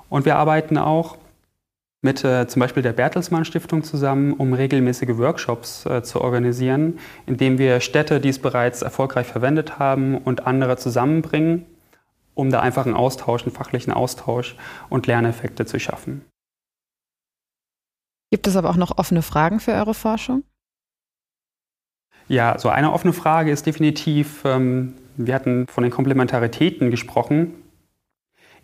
Und 0.10 0.26
wir 0.26 0.38
arbeiten 0.38 0.78
auch 0.78 1.18
mit 2.02 2.24
äh, 2.24 2.48
zum 2.48 2.62
Beispiel 2.62 2.84
der 2.84 2.94
Bertelsmann 2.94 3.44
Stiftung 3.44 3.84
zusammen, 3.84 4.34
um 4.34 4.54
regelmäßige 4.54 5.18
Workshops 5.18 5.86
äh, 5.86 6.04
zu 6.04 6.22
organisieren, 6.22 7.00
indem 7.26 7.58
wir 7.58 7.82
Städte, 7.82 8.22
die 8.22 8.30
es 8.30 8.40
bereits 8.40 8.84
erfolgreich 8.84 9.28
verwendet 9.28 9.80
haben, 9.80 10.18
und 10.18 10.48
andere 10.48 10.78
zusammenbringen, 10.78 11.66
um 12.36 12.52
da 12.52 12.62
einfach 12.62 12.86
einen 12.86 12.96
Austausch, 12.96 13.44
einen 13.44 13.52
fachlichen 13.52 13.92
Austausch 13.92 14.56
und 14.90 15.08
Lerneffekte 15.08 15.66
zu 15.66 15.80
schaffen. 15.80 16.24
Gibt 18.30 18.48
es 18.48 18.56
aber 18.56 18.70
auch 18.70 18.76
noch 18.76 18.98
offene 18.98 19.22
Fragen 19.22 19.60
für 19.60 19.72
eure 19.74 19.94
Forschung? 19.94 20.44
Ja, 22.28 22.60
so 22.60 22.70
eine 22.70 22.92
offene 22.92 23.14
Frage 23.14 23.52
ist 23.52 23.66
definitiv, 23.66 24.44
ähm, 24.44 24.96
wir 25.16 25.34
hatten 25.34 25.66
von 25.68 25.84
den 25.84 25.92
Komplementaritäten 25.92 26.92
gesprochen, 26.92 27.54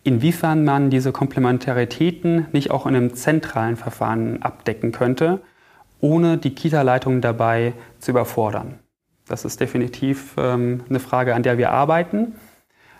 inwiefern 0.04 0.66
man 0.66 0.90
diese 0.90 1.14
Komplementaritäten 1.14 2.48
nicht 2.52 2.72
auch 2.72 2.86
in 2.86 2.96
einem 2.96 3.16
zentralen 3.16 3.78
Verfahren 3.78 4.42
abdecken 4.44 4.92
könnte, 4.92 5.42
ohne 6.02 6.38
die 6.38 6.54
Kita-Leitung 6.54 7.22
dabei 7.22 7.74
zu 8.00 8.12
überfordern. 8.12 8.80
Das 9.28 9.46
ist 9.46 9.62
definitiv 9.62 10.36
ähm, 10.38 10.84
eine 10.90 11.00
Frage, 11.00 11.34
an 11.34 11.44
der 11.44 11.58
wir 11.58 11.72
arbeiten, 11.72 12.36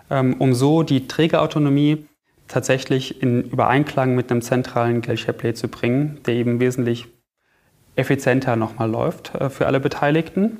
ähm, 0.08 0.36
um 0.38 0.54
so 0.54 0.82
die 0.82 1.06
Trägerautonomie 1.06 2.06
tatsächlich 2.48 3.22
in 3.22 3.42
Übereinklang 3.42 4.14
mit 4.14 4.30
einem 4.30 4.42
zentralen 4.42 5.00
Geld-Share-Play 5.00 5.54
zu 5.54 5.68
bringen, 5.68 6.20
der 6.26 6.34
eben 6.34 6.60
wesentlich 6.60 7.08
effizienter 7.96 8.56
nochmal 8.56 8.90
läuft 8.90 9.34
äh, 9.34 9.50
für 9.50 9.66
alle 9.66 9.80
Beteiligten. 9.80 10.58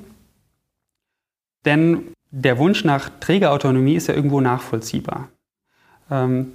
Denn 1.65 2.13
der 2.31 2.57
Wunsch 2.57 2.83
nach 2.83 3.09
Trägerautonomie 3.19 3.95
ist 3.95 4.07
ja 4.07 4.13
irgendwo 4.13 4.41
nachvollziehbar. 4.41 5.29
Ähm, 6.09 6.53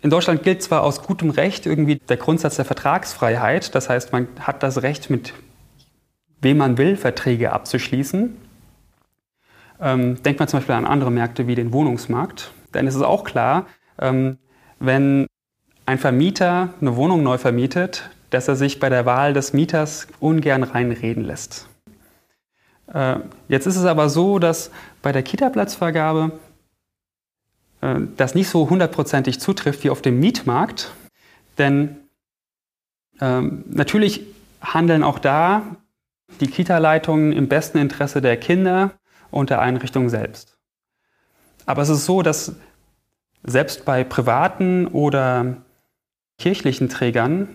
in 0.00 0.10
Deutschland 0.10 0.42
gilt 0.42 0.62
zwar 0.62 0.82
aus 0.82 1.02
gutem 1.02 1.30
Recht 1.30 1.64
irgendwie 1.64 1.96
der 1.96 2.16
Grundsatz 2.16 2.56
der 2.56 2.64
Vertragsfreiheit, 2.64 3.74
das 3.74 3.88
heißt, 3.88 4.12
man 4.12 4.26
hat 4.40 4.62
das 4.62 4.82
Recht, 4.82 5.10
mit 5.10 5.32
wem 6.40 6.56
man 6.56 6.76
will, 6.76 6.96
Verträge 6.96 7.52
abzuschließen. 7.52 8.36
Ähm, 9.80 10.22
denkt 10.22 10.40
man 10.40 10.48
zum 10.48 10.58
Beispiel 10.58 10.74
an 10.74 10.86
andere 10.86 11.12
Märkte 11.12 11.46
wie 11.46 11.54
den 11.54 11.72
Wohnungsmarkt. 11.72 12.52
Dann 12.72 12.86
ist 12.86 12.96
es 12.96 13.02
auch 13.02 13.24
klar, 13.24 13.66
ähm, 14.00 14.38
wenn 14.82 15.28
ein 15.86 15.98
Vermieter 15.98 16.74
eine 16.80 16.96
Wohnung 16.96 17.22
neu 17.22 17.38
vermietet, 17.38 18.10
dass 18.30 18.48
er 18.48 18.56
sich 18.56 18.80
bei 18.80 18.88
der 18.88 19.06
Wahl 19.06 19.32
des 19.32 19.52
Mieters 19.52 20.08
ungern 20.18 20.64
reinreden 20.64 21.24
lässt. 21.24 21.68
Äh, 22.92 23.16
jetzt 23.48 23.66
ist 23.66 23.76
es 23.76 23.84
aber 23.84 24.08
so, 24.08 24.40
dass 24.40 24.70
bei 25.00 25.12
der 25.12 25.22
Kita-Platzvergabe 25.22 26.32
äh, 27.80 28.00
das 28.16 28.34
nicht 28.34 28.48
so 28.48 28.68
hundertprozentig 28.68 29.38
zutrifft 29.38 29.84
wie 29.84 29.90
auf 29.90 30.02
dem 30.02 30.18
Mietmarkt, 30.18 30.90
denn 31.58 31.96
ähm, 33.20 33.64
natürlich 33.68 34.26
handeln 34.60 35.04
auch 35.04 35.20
da 35.20 35.62
die 36.40 36.48
Kita-Leitungen 36.48 37.32
im 37.32 37.46
besten 37.46 37.78
Interesse 37.78 38.20
der 38.20 38.36
Kinder 38.36 38.92
und 39.30 39.50
der 39.50 39.60
Einrichtung 39.60 40.08
selbst. 40.08 40.56
Aber 41.66 41.82
es 41.82 41.88
ist 41.88 42.04
so, 42.04 42.22
dass 42.22 42.56
selbst 43.42 43.84
bei 43.84 44.04
privaten 44.04 44.86
oder 44.86 45.56
kirchlichen 46.38 46.88
Trägern 46.88 47.54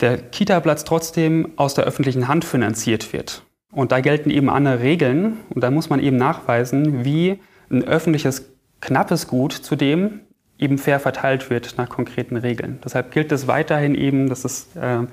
der 0.00 0.18
Kita-Platz 0.18 0.84
trotzdem 0.84 1.52
aus 1.56 1.74
der 1.74 1.84
öffentlichen 1.84 2.28
Hand 2.28 2.44
finanziert 2.44 3.12
wird. 3.12 3.44
Und 3.72 3.92
da 3.92 4.00
gelten 4.00 4.30
eben 4.30 4.50
andere 4.50 4.80
Regeln 4.80 5.38
und 5.50 5.62
da 5.62 5.70
muss 5.70 5.90
man 5.90 6.00
eben 6.00 6.16
nachweisen, 6.16 7.04
wie 7.04 7.40
ein 7.70 7.84
öffentliches 7.84 8.50
knappes 8.80 9.28
Gut 9.28 9.52
zudem 9.52 10.20
eben 10.58 10.78
fair 10.78 11.00
verteilt 11.00 11.50
wird 11.50 11.74
nach 11.78 11.88
konkreten 11.88 12.36
Regeln. 12.36 12.80
Deshalb 12.84 13.12
gilt 13.12 13.30
es 13.32 13.46
weiterhin 13.46 13.94
eben, 13.94 14.28
das 14.28 14.44
ist 14.44 14.76
äh, 14.76 15.06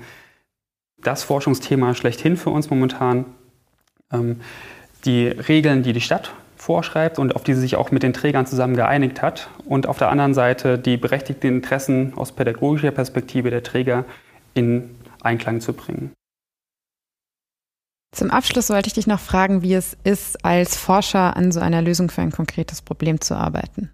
das 1.00 1.22
Forschungsthema 1.22 1.94
schlechthin 1.94 2.36
für 2.36 2.50
uns 2.50 2.70
momentan, 2.70 3.26
ähm, 4.12 4.40
die 5.04 5.28
Regeln, 5.28 5.82
die 5.82 5.92
die 5.92 6.00
Stadt 6.00 6.32
vorschreibt 6.68 7.18
und 7.18 7.34
auf 7.34 7.44
die 7.44 7.54
sie 7.54 7.62
sich 7.62 7.76
auch 7.76 7.90
mit 7.92 8.02
den 8.02 8.12
Trägern 8.12 8.44
zusammen 8.44 8.76
geeinigt 8.76 9.22
hat. 9.22 9.48
Und 9.64 9.86
auf 9.86 9.96
der 9.96 10.10
anderen 10.10 10.34
Seite 10.34 10.78
die 10.78 10.98
berechtigten 10.98 11.46
Interessen 11.46 12.12
aus 12.14 12.32
pädagogischer 12.32 12.90
Perspektive 12.90 13.48
der 13.48 13.62
Träger 13.62 14.04
in 14.52 14.94
Einklang 15.22 15.62
zu 15.62 15.72
bringen. 15.72 16.12
Zum 18.14 18.30
Abschluss 18.30 18.68
wollte 18.68 18.88
ich 18.88 18.92
dich 18.92 19.06
noch 19.06 19.18
fragen, 19.18 19.62
wie 19.62 19.72
es 19.72 19.96
ist, 20.04 20.44
als 20.44 20.76
Forscher 20.76 21.38
an 21.38 21.52
so 21.52 21.60
einer 21.60 21.80
Lösung 21.80 22.10
für 22.10 22.20
ein 22.20 22.32
konkretes 22.32 22.82
Problem 22.82 23.18
zu 23.22 23.34
arbeiten. 23.34 23.90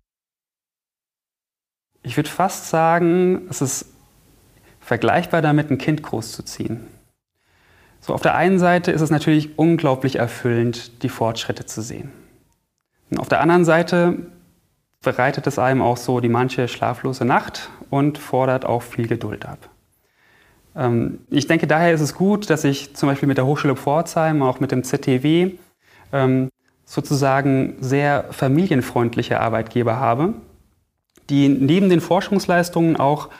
Ich 2.03 2.17
würde 2.17 2.29
fast 2.29 2.71
sagen, 2.71 3.47
es 3.51 3.63
ist 3.63 3.87
vergleichbar 4.81 5.43
damit, 5.43 5.71
ein 5.71 5.79
Kind 5.79 6.03
großzuziehen. 6.03 6.89
So, 8.01 8.15
auf 8.15 8.23
der 8.23 8.35
einen 8.35 8.59
Seite 8.59 8.91
ist 8.91 9.01
es 9.01 9.11
natürlich 9.11 9.61
unglaublich 9.61 10.17
erfüllend, 10.17 11.05
die 11.05 11.09
Fortschritte 11.09 11.67
zu 11.67 11.81
sehen. 11.81 12.11
Auf 13.19 13.29
der 13.29 13.41
anderen 13.41 13.65
Seite 13.65 14.19
bereitet 15.03 15.47
es 15.47 15.59
einem 15.59 15.83
auch 15.83 15.97
so 15.97 16.21
die 16.21 16.29
manche 16.29 16.69
schlaflose 16.69 17.25
Nacht 17.25 17.71
und 17.91 18.19
fordert 18.19 18.65
auch 18.65 18.83
viel 18.83 19.07
Geduld 19.07 19.47
ab. 19.47 19.69
Ähm, 20.77 21.21
ich 21.31 21.47
denke, 21.47 21.67
daher 21.67 21.93
ist 21.93 22.01
es 22.01 22.15
gut, 22.15 22.51
dass 22.51 22.65
ich 22.65 22.95
zum 22.97 23.09
Beispiel 23.09 23.29
mit 23.29 23.39
der 23.39 23.47
Hochschule 23.47 23.77
Pforzheim, 23.77 24.43
auch 24.43 24.61
mit 24.61 24.73
dem 24.73 24.83
ZTW, 24.83 25.53
ähm, 26.13 26.49
sozusagen 26.85 27.77
sehr 27.81 28.27
familienfreundliche 28.31 29.41
Arbeitgeber 29.41 29.97
habe, 29.97 30.35
die 31.31 31.49
neben 31.49 31.89
den 31.89 32.01
Forschungsleistungen 32.01 32.97
auch 32.97 33.31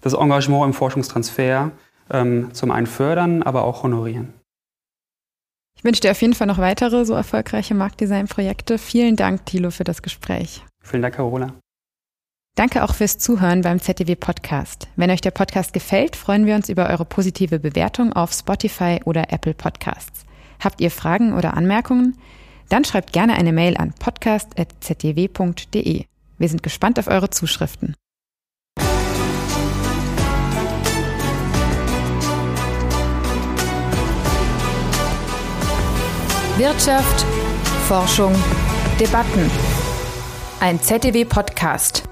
das 0.00 0.14
Engagement 0.14 0.64
im 0.64 0.72
Forschungstransfer 0.72 1.70
ähm, 2.10 2.52
zum 2.52 2.70
einen 2.70 2.86
fördern, 2.86 3.42
aber 3.42 3.64
auch 3.64 3.82
honorieren. 3.82 4.34
Ich 5.80 5.84
wünsche 5.84 6.02
dir 6.02 6.10
auf 6.10 6.20
jeden 6.20 6.34
Fall 6.34 6.46
noch 6.46 6.58
weitere 6.58 7.06
so 7.06 7.14
erfolgreiche 7.14 7.74
Marktdesign-Projekte. 7.74 8.76
Vielen 8.76 9.16
Dank, 9.16 9.46
Thilo, 9.46 9.70
für 9.70 9.84
das 9.84 10.02
Gespräch. 10.02 10.62
Vielen 10.82 11.00
Dank, 11.00 11.14
Carola. 11.14 11.54
Danke 12.54 12.84
auch 12.84 12.92
fürs 12.92 13.16
Zuhören 13.16 13.62
beim 13.62 13.80
ZDW 13.80 14.14
Podcast. 14.14 14.88
Wenn 14.96 15.10
euch 15.10 15.22
der 15.22 15.30
Podcast 15.30 15.72
gefällt, 15.72 16.16
freuen 16.16 16.44
wir 16.44 16.54
uns 16.54 16.68
über 16.68 16.90
eure 16.90 17.06
positive 17.06 17.58
Bewertung 17.58 18.12
auf 18.12 18.34
Spotify 18.34 19.00
oder 19.06 19.32
Apple 19.32 19.54
Podcasts. 19.54 20.26
Habt 20.62 20.82
ihr 20.82 20.90
Fragen 20.90 21.32
oder 21.32 21.56
Anmerkungen? 21.56 22.18
Dann 22.68 22.84
schreibt 22.84 23.14
gerne 23.14 23.36
eine 23.36 23.54
Mail 23.54 23.78
an 23.78 23.94
podcast.zdw.de. 23.98 26.04
Wir 26.36 26.48
sind 26.50 26.62
gespannt 26.62 26.98
auf 26.98 27.06
eure 27.06 27.30
Zuschriften. 27.30 27.94
Wirtschaft, 36.60 37.24
Forschung, 37.88 38.34
Debatten. 39.00 39.50
Ein 40.60 40.78
ZDW-Podcast. 40.78 42.09